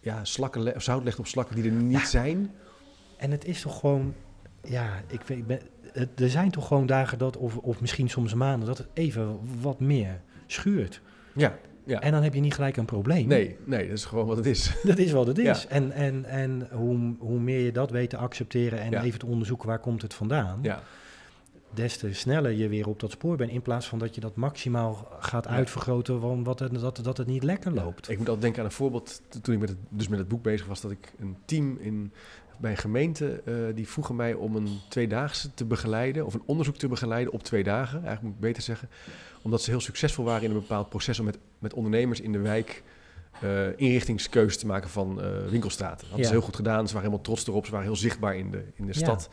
ja. 0.00 0.24
slakken 0.24 0.62
le- 0.62 0.72
of 0.76 0.82
zout 0.82 1.04
legt 1.04 1.18
op 1.18 1.26
slakken 1.26 1.54
die 1.56 1.64
er 1.64 1.70
niet 1.76 2.00
Ja. 2.00 2.06
zijn. 2.06 2.50
En 3.16 3.30
het 3.30 3.44
is 3.44 3.60
toch 3.60 3.78
gewoon, 3.78 4.14
ja, 4.62 5.02
ik 5.06 5.20
weet, 5.20 5.38
ik 5.38 5.46
ben, 5.46 5.60
het, 5.92 6.20
er 6.20 6.30
zijn 6.30 6.50
toch 6.50 6.66
gewoon 6.66 6.86
dagen 6.86 7.18
dat, 7.18 7.36
of, 7.36 7.56
of 7.56 7.80
misschien 7.80 8.08
soms 8.08 8.34
maanden, 8.34 8.68
dat 8.68 8.78
het 8.78 8.88
even 8.94 9.38
wat 9.60 9.80
meer 9.80 10.20
schuurt. 10.46 11.00
Ja, 11.34 11.58
ja. 11.84 12.00
En 12.00 12.12
dan 12.12 12.22
heb 12.22 12.34
je 12.34 12.40
niet 12.40 12.54
gelijk 12.54 12.76
een 12.76 12.84
probleem. 12.84 13.26
Nee, 13.28 13.56
nee, 13.64 13.88
dat 13.88 13.96
is 13.96 14.04
gewoon 14.04 14.26
wat 14.26 14.36
het 14.36 14.46
is. 14.46 14.72
Dat 14.84 14.98
is 14.98 15.12
wat 15.12 15.26
het 15.26 15.36
Ja. 15.36 15.50
is. 15.50 15.66
En, 15.66 15.92
en, 15.92 16.24
en 16.24 16.68
hoe, 16.72 17.14
hoe 17.18 17.40
meer 17.40 17.60
je 17.60 17.72
dat 17.72 17.90
weet 17.90 18.10
te 18.10 18.16
accepteren 18.16 18.80
en 18.80 18.90
Ja. 18.90 19.02
even 19.02 19.18
te 19.18 19.26
onderzoeken 19.26 19.68
waar 19.68 19.78
komt 19.78 20.02
het 20.02 20.14
vandaan, 20.14 20.58
Ja, 20.62 20.82
des 21.74 21.96
te 21.96 22.12
sneller 22.12 22.50
je 22.52 22.68
weer 22.68 22.88
op 22.88 23.00
dat 23.00 23.10
spoor 23.10 23.36
bent. 23.36 23.50
In 23.50 23.62
plaats 23.62 23.86
van 23.88 23.98
dat 23.98 24.14
je 24.14 24.20
dat 24.20 24.34
maximaal 24.36 25.08
gaat 25.20 25.44
Ja. 25.44 25.50
uitvergroten, 25.50 26.20
want 26.20 26.46
wat 26.46 26.58
het, 26.58 26.80
dat, 26.80 27.00
dat 27.02 27.16
het 27.16 27.26
niet 27.26 27.42
lekker 27.42 27.72
loopt. 27.72 28.08
Ik 28.10 28.18
moet 28.18 28.26
altijd 28.28 28.40
denken 28.40 28.60
aan 28.60 28.66
een 28.68 28.72
voorbeeld. 28.74 29.22
Toen 29.42 29.54
ik 29.54 29.60
met 29.60 29.68
het, 29.68 29.78
dus 29.88 30.08
met 30.08 30.18
het 30.18 30.28
boek 30.28 30.42
bezig 30.42 30.66
was, 30.66 30.80
dat 30.80 30.90
ik 30.90 31.12
een 31.18 31.36
team 31.44 31.76
in, 31.80 32.12
bij 32.58 32.70
een 32.70 32.76
gemeente, 32.76 33.42
eh, 33.44 33.54
die 33.74 33.88
vroegen 33.88 34.16
mij 34.16 34.34
om 34.34 34.56
een 34.56 34.78
tweedaagse 34.88 35.54
te 35.54 35.64
begeleiden, 35.64 36.26
of 36.26 36.34
een 36.34 36.42
onderzoek 36.46 36.76
te 36.76 36.88
begeleiden 36.88 37.32
op 37.32 37.42
twee 37.42 37.62
dagen, 37.64 37.92
eigenlijk 37.94 38.22
moet 38.22 38.34
ik 38.34 38.40
beter 38.40 38.62
zeggen. 38.62 38.88
Omdat 39.42 39.62
ze 39.62 39.70
heel 39.70 39.80
succesvol 39.80 40.24
waren 40.24 40.42
in 40.42 40.50
een 40.50 40.60
bepaald 40.60 40.88
proces 40.88 41.18
om 41.18 41.24
met, 41.24 41.38
met 41.58 41.74
ondernemers 41.74 42.20
in 42.20 42.32
de 42.32 42.38
wijk 42.38 42.82
eh 43.40 43.66
inrichtingskeuze 43.76 44.58
te 44.58 44.66
maken 44.66 44.90
van 44.90 45.22
eh, 45.22 45.28
winkelstraten. 45.48 45.96
Dat 45.98 46.06
hadden 46.06 46.18
Ja. 46.20 46.26
ze 46.26 46.32
heel 46.32 46.42
goed 46.42 46.56
gedaan, 46.56 46.86
ze 46.86 46.92
waren 46.94 47.08
helemaal 47.08 47.20
trots 47.20 47.46
erop, 47.46 47.64
ze 47.64 47.70
waren 47.70 47.86
heel 47.86 47.96
zichtbaar 47.96 48.36
in 48.36 48.50
de, 48.50 48.64
in 48.74 48.86
de 48.86 48.92
stad. 48.92 49.28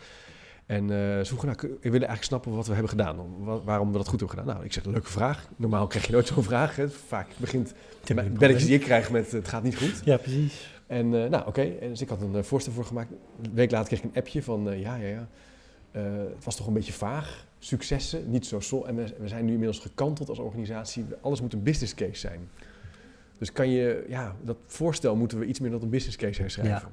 En 0.66 0.88
ze 0.90 1.22
vroegen, 1.26 1.48
nou, 1.48 1.60
we 1.62 1.68
willen 1.82 1.92
eigenlijk 2.08 2.24
snappen 2.24 2.52
wat 2.56 2.66
we 2.68 2.72
hebben 2.74 2.90
gedaan, 2.90 3.20
om- 3.20 3.44
wa- 3.46 3.62
waarom 3.64 3.92
we 3.92 3.98
dat 3.98 4.08
goed 4.08 4.20
hebben 4.20 4.38
gedaan. 4.40 4.54
Nou, 4.54 4.66
ik 4.66 4.74
zeg, 4.74 4.86
leuke 4.86 5.10
vraag. 5.12 5.50
Normaal 5.56 5.88
krijg 5.88 6.06
je 6.06 6.12
nooit 6.12 6.28
zo'n 6.28 6.44
vraag. 6.44 6.76
Hè. 6.76 6.90
Vaak 6.90 7.28
begint 7.38 7.74
Ja, 8.04 8.14
belletjes 8.40 8.66
die 8.66 8.74
ik 8.76 8.82
krijg 8.82 9.12
met 9.12 9.32
het 9.32 9.48
gaat 9.48 9.64
niet 9.64 9.78
goed. 9.78 10.02
Ja, 10.04 10.18
precies. 10.18 10.74
En 10.88 11.24
eh, 11.24 11.30
nou, 11.30 11.48
oké. 11.48 11.62
En 11.62 11.90
Dus 11.90 12.02
ik 12.02 12.10
had 12.10 12.22
een 12.22 12.36
eh, 12.36 12.44
voorstel 12.44 12.74
voor 12.74 12.86
gemaakt. 12.86 13.10
Een 13.42 13.52
week 13.54 13.72
later 13.72 13.88
kreeg 13.88 14.00
ik 14.00 14.06
een 14.06 14.16
appje 14.22 14.44
van, 14.44 14.80
ja, 14.80 14.96
ja, 14.96 15.08
ja. 15.08 15.28
Het 16.36 16.44
was 16.44 16.56
toch 16.56 16.68
een 16.68 16.74
beetje 16.74 16.94
vaag. 16.94 17.46
Successen, 17.60 18.30
niet 18.32 18.46
zo 18.46 18.60
sol. 18.60 18.88
En 18.88 18.96
we, 18.96 19.14
we 19.20 19.28
zijn 19.28 19.46
nu 19.46 19.52
inmiddels 19.52 19.80
gekanteld 19.80 20.30
als 20.30 20.40
organisatie. 20.40 21.06
Alles 21.22 21.42
moet 21.42 21.54
een 21.54 21.64
business 21.64 21.96
case 21.96 22.20
zijn. 22.20 22.50
Dus 23.38 23.52
kan 23.52 23.70
je, 23.70 24.06
ja, 24.10 24.36
dat 24.44 24.58
voorstel 24.66 25.16
moeten 25.16 25.40
we 25.40 25.46
iets 25.46 25.60
meer 25.60 25.72
dan 25.72 25.82
een 25.82 25.90
business 25.90 26.18
case 26.18 26.42
herschrijven. 26.42 26.90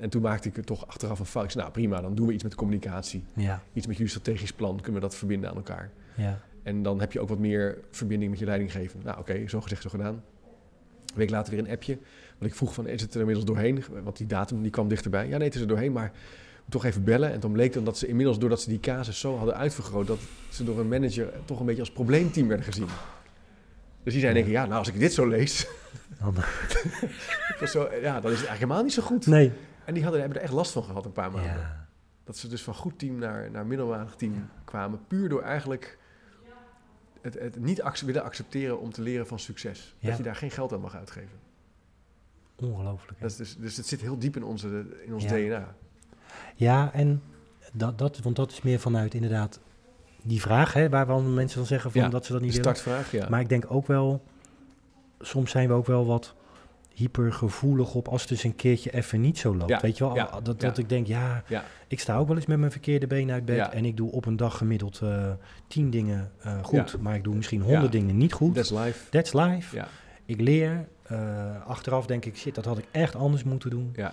En 0.00 0.10
toen 0.10 0.22
maakte 0.22 0.48
ik 0.48 0.56
er 0.56 0.64
toch 0.64 0.86
achteraf 0.86 1.18
een 1.18 1.26
fout. 1.26 1.54
Nou 1.54 1.70
prima, 1.70 2.00
dan 2.00 2.14
doen 2.14 2.26
we 2.26 2.32
iets 2.32 2.42
met 2.42 2.54
communicatie. 2.54 3.24
Ja, 3.34 3.62
Iets 3.72 3.86
met 3.86 3.96
jullie 3.96 4.10
strategisch 4.10 4.52
plan, 4.52 4.76
kunnen 4.76 4.94
we 4.94 5.06
dat 5.06 5.16
verbinden 5.16 5.50
aan 5.50 5.56
elkaar. 5.56 5.90
ja. 6.14 6.40
En 6.62 6.82
dan 6.82 7.00
heb 7.00 7.12
je 7.12 7.20
ook 7.20 7.28
wat 7.28 7.38
meer 7.38 7.78
verbinding 7.90 8.30
met 8.30 8.40
je 8.40 8.46
leidinggevende. 8.46 9.04
Nou, 9.06 9.18
oké, 9.18 9.48
zo 9.48 9.60
gezegd, 9.60 9.82
zo 9.82 9.88
gedaan. 9.88 10.14
Een 10.14 11.14
week 11.14 11.30
later 11.30 11.54
weer 11.54 11.64
een 11.64 11.70
appje. 11.70 11.98
Want 12.38 12.50
ik 12.50 12.56
vroeg 12.56 12.74
van, 12.74 12.86
is 12.86 13.02
het 13.02 13.14
er 13.14 13.18
inmiddels 13.20 13.46
doorheen? 13.46 13.84
Want 14.02 14.16
die 14.16 14.26
datum 14.26 14.62
die 14.62 14.70
kwam 14.70 14.88
dichterbij. 14.88 15.28
Ja, 15.28 15.36
nee, 15.36 15.46
het 15.46 15.54
is 15.54 15.60
er 15.60 15.68
doorheen, 15.68 15.92
maar 15.92 16.12
toch 16.68 16.84
even 16.84 17.04
bellen. 17.04 17.32
En 17.32 17.40
toen 17.40 17.52
bleek 17.52 17.72
dan 17.72 17.84
dat 17.84 17.98
ze 17.98 18.06
inmiddels, 18.06 18.38
doordat 18.38 18.60
ze 18.60 18.68
die 18.68 18.80
casus 18.80 19.20
zo 19.20 19.36
hadden 19.36 19.56
uitvergroot... 19.56 20.06
dat 20.06 20.18
ze 20.50 20.64
door 20.64 20.80
een 20.80 20.88
manager 20.88 21.32
toch 21.44 21.60
een 21.60 21.66
beetje 21.66 21.80
als 21.80 21.90
probleemteam 21.92 22.48
werden 22.48 22.66
gezien. 22.66 22.86
Dus 24.02 24.12
die 24.12 24.22
zei 24.22 24.34
denken, 24.34 24.52
ja, 24.52 24.62
nou, 24.66 24.78
als 24.78 24.88
ik 24.88 24.98
dit 24.98 25.12
zo 25.12 25.28
lees... 25.28 25.66
Is 27.60 27.70
zo, 27.76 27.88
ja, 28.02 28.20
dan 28.20 28.30
is 28.30 28.38
het 28.38 28.46
eigenlijk 28.46 28.58
helemaal 28.58 28.82
niet 28.82 28.92
zo 28.92 29.02
goed. 29.02 29.26
Nee. 29.26 29.52
En 29.90 29.96
die 29.96 30.02
hadden, 30.04 30.20
hebben 30.22 30.38
er 30.38 30.44
echt 30.44 30.54
last 30.54 30.72
van 30.72 30.84
gehad 30.84 31.04
een 31.04 31.12
paar 31.12 31.30
maanden. 31.32 31.52
Ja. 31.52 31.86
Dat 32.24 32.36
ze 32.36 32.48
dus 32.48 32.62
van 32.62 32.74
goed 32.74 32.98
team 32.98 33.18
naar, 33.18 33.50
naar 33.50 33.66
middelmatig 33.66 34.14
team 34.14 34.48
kwamen. 34.64 35.00
Puur 35.06 35.28
door 35.28 35.42
eigenlijk 35.42 35.98
het, 37.20 37.34
het 37.34 37.60
niet 37.60 37.82
ac- 37.82 37.98
willen 38.00 38.22
accepteren 38.22 38.80
om 38.80 38.92
te 38.92 39.02
leren 39.02 39.26
van 39.26 39.38
succes. 39.38 39.94
Ja. 39.98 40.08
Dat 40.08 40.16
je 40.16 40.22
daar 40.22 40.36
geen 40.36 40.50
geld 40.50 40.72
aan 40.72 40.80
mag 40.80 40.96
uitgeven. 40.96 41.38
Ongelooflijk. 42.56 43.20
Dat 43.20 43.30
is 43.30 43.36
dus, 43.36 43.56
dus 43.56 43.76
het 43.76 43.86
zit 43.86 44.00
heel 44.00 44.18
diep 44.18 44.36
in, 44.36 44.44
onze, 44.44 44.86
in 45.06 45.14
ons. 45.14 45.26
DNA. 45.26 45.74
Ja, 46.54 46.92
en 46.92 47.22
dat, 47.72 47.98
dat, 47.98 48.18
want 48.18 48.36
dat 48.36 48.50
is 48.50 48.62
meer 48.62 48.80
vanuit 48.80 49.14
inderdaad 49.14 49.60
die 50.22 50.40
vraag, 50.40 50.72
hè, 50.72 50.88
waarvan 50.88 51.34
mensen 51.34 51.58
dan 51.58 51.66
zeggen 51.66 51.90
van 51.92 52.10
dat 52.10 52.24
ze 52.26 52.32
dat 52.32 52.40
De 52.40 52.46
niet 52.46 52.56
willen. 52.56 52.76
startvraag, 52.76 53.10
ja. 53.10 53.28
Maar 53.28 53.40
ik 53.40 53.48
denk 53.48 53.64
ook 53.68 53.86
wel, 53.86 54.22
soms 55.20 55.50
zijn 55.50 55.68
we 55.68 55.74
ook 55.74 55.86
wel 55.86 56.06
wat 56.06 56.34
hypergevoelig 56.94 57.94
op 57.94 58.08
als 58.08 58.20
het 58.20 58.30
dus 58.30 58.44
een 58.44 58.56
keertje 58.56 58.90
even 58.92 59.20
niet 59.20 59.38
zo 59.38 59.56
loopt. 59.56 59.70
Ja, 59.70 59.80
Weet 59.80 59.98
je 59.98 60.04
wel, 60.04 60.14
ja, 60.14 60.40
dat, 60.42 60.60
ja. 60.60 60.68
dat 60.68 60.78
ik 60.78 60.88
denk, 60.88 61.06
ja, 61.06 61.42
ik 61.88 62.00
sta 62.00 62.16
ook 62.16 62.26
wel 62.28 62.36
eens 62.36 62.46
met 62.46 62.58
mijn 62.58 62.70
verkeerde 62.70 63.06
been 63.06 63.30
uit 63.30 63.44
bed 63.44 63.68
en 63.68 63.84
ik 63.84 63.96
doe 63.96 64.12
op 64.12 64.26
een 64.26 64.36
dag 64.36 64.56
gemiddeld 64.56 65.00
eh, 65.02 65.30
tien 65.68 65.90
dingen 65.90 66.30
eh, 66.40 66.58
goed, 66.62 66.96
maar 67.00 67.14
ik 67.14 67.24
doe 67.24 67.34
misschien 67.34 67.60
honderd 67.60 67.92
dingen 67.92 68.16
niet 68.16 68.32
goed. 68.32 68.54
That's 68.54 68.70
life. 68.70 69.08
That's 69.10 69.32
life. 69.32 69.86
Ik 70.24 70.40
leer. 70.40 70.88
eh, 71.02 71.66
achteraf 71.66 72.06
denk 72.06 72.24
ik, 72.24 72.36
shit, 72.36 72.54
dat 72.54 72.64
had 72.64 72.78
ik 72.78 72.84
echt 72.90 73.14
anders 73.16 73.42
moeten 73.44 73.70
doen. 73.70 73.92
ja. 73.96 74.12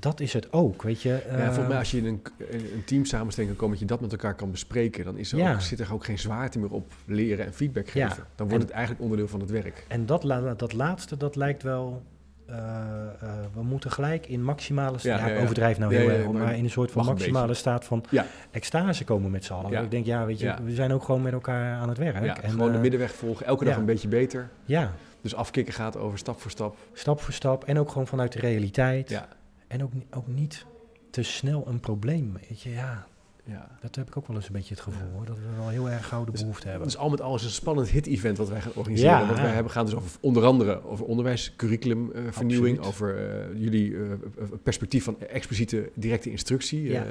Dat 0.00 0.20
is 0.20 0.32
het 0.32 0.52
ook, 0.52 0.82
weet 0.82 1.02
je. 1.02 1.22
ja, 1.30 1.44
volgens 1.44 1.68
mij 1.68 1.78
als 1.78 1.90
je 1.90 1.96
in 1.98 2.04
een, 2.06 2.22
een 2.50 2.82
team 2.84 3.04
samenstelling 3.04 3.52
kan 3.56 3.60
komen, 3.60 3.78
dat 3.78 3.88
je 3.88 3.94
dat 3.94 4.00
met 4.00 4.12
elkaar 4.12 4.34
kan 4.34 4.50
bespreken, 4.50 5.04
dan 5.04 5.16
is 5.16 5.32
er 5.32 5.38
Ja. 5.38 5.52
ook, 5.52 5.60
zit 5.60 5.80
er 5.80 5.92
ook 5.92 6.04
geen 6.04 6.18
zwaarte 6.18 6.58
meer 6.58 6.70
op 6.72 6.92
leren 7.04 7.46
en 7.46 7.52
feedback 7.54 7.88
Ja. 7.88 8.08
geven. 8.08 8.24
Dan 8.34 8.48
wordt 8.48 8.62
En- 8.62 8.68
het 8.68 8.70
eigenlijk 8.70 9.00
onderdeel 9.02 9.28
van 9.28 9.40
het 9.40 9.50
werk. 9.50 9.84
En 9.88 10.06
dat, 10.06 10.22
dat 10.56 10.72
laatste, 10.72 11.16
dat 11.16 11.36
lijkt 11.36 11.62
wel... 11.62 12.02
eh, 12.46 12.56
eh, 12.56 13.30
we 13.54 13.62
moeten 13.62 13.90
gelijk 13.90 14.26
in 14.26 14.42
maximale... 14.42 14.98
sta- 14.98 15.08
Ja, 15.08 15.26
ik 15.26 15.40
overdrijf 15.42 15.78
nou 15.78 15.94
heel 15.94 16.10
erg, 16.10 16.24
maar 16.24 16.42
maar 16.42 16.56
in 16.56 16.64
een 16.64 16.70
soort 16.70 16.90
van 16.90 17.04
maximale 17.04 17.54
staat 17.54 17.84
van 17.84 18.04
extase 18.50 19.04
komen 19.04 19.30
met 19.30 19.44
z'n 19.44 19.52
allen. 19.52 19.82
Ik 19.82 19.90
denk, 19.90 20.06
ja, 20.06 20.26
weet 20.26 20.38
je, 20.40 20.54
we 20.64 20.74
zijn 20.74 20.92
ook 20.92 21.02
gewoon 21.04 21.22
met 21.22 21.32
elkaar 21.32 21.78
aan 21.80 21.88
het 21.88 21.98
werk. 21.98 22.38
En, 22.38 22.50
gewoon 22.50 22.68
de 22.70 22.74
eh, 22.76 22.80
middenweg 22.82 23.14
volgen, 23.14 23.46
elke 23.46 23.64
dag 23.64 23.76
een 23.76 23.84
beetje 23.84 24.08
beter. 24.08 24.48
Ja, 24.64 24.92
Dus 25.20 25.34
afkicken 25.34 25.74
gaat 25.74 25.96
over 25.96 26.18
stap 26.18 26.40
voor 26.40 26.50
stap. 26.50 26.76
stap 26.92 27.20
voor 27.20 27.32
stap. 27.34 27.64
En 27.64 27.78
ook 27.78 27.88
gewoon 27.90 28.06
vanuit 28.06 28.32
de 28.32 28.38
realiteit. 28.40 29.10
Ja. 29.10 29.28
En 29.68 29.82
ook, 29.82 29.92
ook 30.10 30.26
niet 30.26 30.66
te 31.10 31.22
snel 31.22 31.64
een 31.68 31.80
probleem. 31.80 32.32
Weet 32.48 32.60
je, 32.62 32.70
ja, 32.70 33.06
Ja. 33.44 33.68
dat 33.80 33.94
heb 33.94 34.08
ik 34.08 34.16
ook 34.16 34.26
wel 34.26 34.36
eens 34.36 34.46
een 34.46 34.52
beetje 34.52 34.74
het 34.74 34.82
gevoel. 34.82 35.08
Hoor, 35.14 35.26
dat 35.26 35.36
we 35.36 35.56
wel 35.56 35.68
heel 35.68 35.90
erg 35.90 36.06
gouden 36.06 36.32
Dus- 36.32 36.40
behoefte 36.42 36.68
hebben. 36.68 36.86
Dus 36.86 36.96
al 36.96 37.10
met 37.10 37.20
al 37.20 37.34
is 37.34 37.40
het 37.40 37.50
een 37.50 37.56
spannend 37.56 37.88
hit-event 37.88 38.38
wat 38.38 38.48
wij 38.48 38.60
gaan 38.60 38.72
organiseren. 38.74 39.18
Ja. 39.18 39.26
Want 39.26 39.38
wij 39.38 39.50
hebben, 39.50 39.72
gaan 39.72 39.84
dus 39.84 39.94
over, 39.94 40.10
onder 40.20 40.44
andere 40.44 40.84
over 40.84 41.04
onderwijs, 41.04 41.52
curriculum, 41.56 42.12
eh, 42.12 42.86
over 42.86 43.16
eh, 43.16 43.60
jullie 43.60 43.96
eh, 43.96 44.02
perspectief 44.62 45.04
van 45.04 45.20
expliciete 45.20 45.90
directe 45.94 46.30
instructie. 46.30 46.82
Ja. 46.82 47.04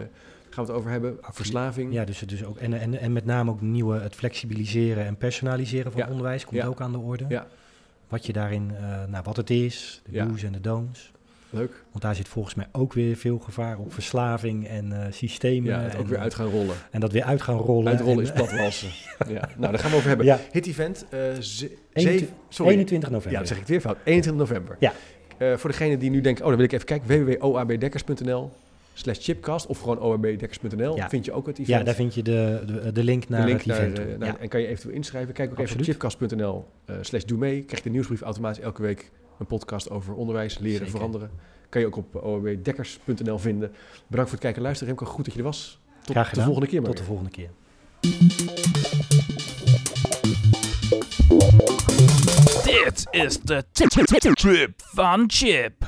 gaan 0.49 0.65
we 0.65 0.71
het 0.71 0.79
over 0.79 0.91
hebben. 0.91 1.17
Verslaving. 1.21 1.93
Ja, 1.93 2.05
dus, 2.05 2.19
dus 2.19 2.43
ook, 2.43 2.57
en, 2.57 2.73
en, 2.73 2.99
en 2.99 3.13
met 3.13 3.25
name 3.25 3.51
ook 3.51 3.61
nieuwe, 3.61 3.99
het 3.99 4.15
flexibiliseren 4.15 5.05
en 5.05 5.17
personaliseren 5.17 5.91
van 5.91 6.07
onderwijs 6.07 6.45
komt 6.45 6.63
ook 6.63 6.81
aan 6.81 6.91
de 6.91 6.97
orde. 6.97 7.25
Ja. 7.29 7.47
Wat 8.07 8.25
je 8.25 8.33
daarin, 8.33 8.71
nou 9.09 9.23
wat 9.23 9.35
het 9.37 9.49
is, 9.49 10.01
de 10.09 10.25
do's 10.25 10.43
en 10.43 10.51
de 10.51 10.61
don'ts. 10.61 11.11
Leuk. 11.49 11.83
Want 11.91 12.03
daar 12.03 12.15
zit 12.15 12.27
volgens 12.27 12.55
mij 12.55 12.65
ook 12.71 12.93
weer 12.93 13.15
veel 13.15 13.39
gevaar 13.39 13.77
op 13.77 13.93
verslaving 13.93 14.67
en 14.67 14.91
eh, 15.05 15.11
systemen. 15.11 15.69
Ja, 15.71 15.79
het 15.81 15.97
ook 15.97 16.07
weer 16.07 16.17
uit 16.19 16.33
gaan 16.33 16.47
rollen. 16.49 16.75
En 16.91 16.99
dat 16.99 17.11
weer 17.11 17.23
uit 17.23 17.41
gaan 17.41 17.57
rollen. 17.57 17.87
Uitrollen 17.91 18.17
en, 18.17 18.23
is 18.23 18.31
platwalsen. 18.31 18.89
ja. 19.35 19.49
Nou, 19.57 19.71
daar 19.71 19.79
gaan 19.79 19.91
we 19.91 19.95
over 19.97 20.07
hebben. 20.07 20.25
Ja, 20.25 20.39
Hit-event. 20.51 21.05
eh, 21.09 21.19
ze- 21.39 21.77
21 21.93 21.93
zeven- 21.93 22.27
sorry. 22.49 22.71
21 22.71 23.09
november. 23.09 23.31
Ja, 23.31 23.37
dat 23.39 23.47
zeg 23.47 23.57
ik 23.57 23.61
het 23.63 23.71
weer 23.71 23.81
fout. 23.81 23.97
21 24.03 24.47
november. 24.47 24.75
Ja. 24.79 24.93
Eh, 25.37 25.57
voor 25.57 25.69
degene 25.69 25.97
die 25.97 26.09
nu 26.09 26.21
denkt, 26.21 26.41
oh, 26.41 26.47
dan 26.47 26.55
wil 26.55 26.65
ik 26.65 26.71
even 26.71 26.85
kijken. 26.85 27.07
www.oabdekkers.nl 27.25 28.51
slash 28.93 29.17
chipcast 29.21 29.65
of 29.67 29.79
gewoon 29.79 29.99
oabdekkers.nl 29.99 30.95
Ja. 30.95 31.09
vind 31.09 31.25
je 31.25 31.31
ook 31.31 31.45
het 31.47 31.59
event. 31.59 31.77
Ja, 31.77 31.83
daar 31.83 31.95
vind 31.95 32.13
je 32.15 32.23
de, 32.23 32.63
de, 32.65 32.91
de 32.91 33.03
link 33.03 33.29
naar 33.29 33.41
de 33.41 33.47
link 33.47 33.57
het 33.57 33.67
naar, 33.67 33.77
event. 33.79 33.97
eh, 33.99 34.03
toe. 34.05 34.17
naar- 34.17 34.27
ja. 34.27 34.37
en 34.39 34.47
kan 34.47 34.61
je 34.61 34.67
eventueel 34.67 34.95
inschrijven. 34.95 35.33
Kijk 35.33 35.51
ook 35.51 35.59
Absoluut. 35.59 35.87
even 35.87 35.93
op 36.03 36.09
chipcast.nl 36.11 36.65
eh, 36.85 36.95
slash 37.01 37.23
doe 37.23 37.37
mee. 37.37 37.61
Krijg 37.63 37.77
je 37.83 37.83
de 37.89 37.89
nieuwsbrief 37.93 38.21
automatisch 38.21 38.63
elke 38.63 38.81
week 38.81 39.11
een 39.39 39.45
podcast 39.45 39.89
over 39.89 40.13
onderwijs, 40.13 40.57
leren, 40.57 40.77
Zeker. 40.77 40.91
veranderen. 40.91 41.31
Kan 41.69 41.81
je 41.81 41.87
ook 41.87 41.95
op 41.95 42.15
oabdekkers.nl 42.15 43.37
vinden. 43.39 43.71
Bedankt 44.07 44.29
voor 44.29 44.39
het 44.39 44.39
kijken 44.39 44.55
en 44.55 44.61
luisteren. 44.61 44.95
Remco, 44.95 45.11
goed 45.11 45.25
dat 45.25 45.33
je 45.33 45.39
er 45.39 45.45
was. 45.45 45.79
Tot 46.01 46.11
Graag 46.11 46.23
de 46.23 46.29
gedaan. 46.29 46.45
volgende 46.45 46.69
keer 46.69 46.81
maar 46.81 46.89
Tot 46.89 46.99
de 46.99 47.03
volgende 47.05 47.31
keer. 47.31 47.49
Dit 52.63 53.07
is 53.11 53.39
de 53.39 53.63
trip 53.71 54.73
van 54.77 55.23
Chip. 55.27 55.87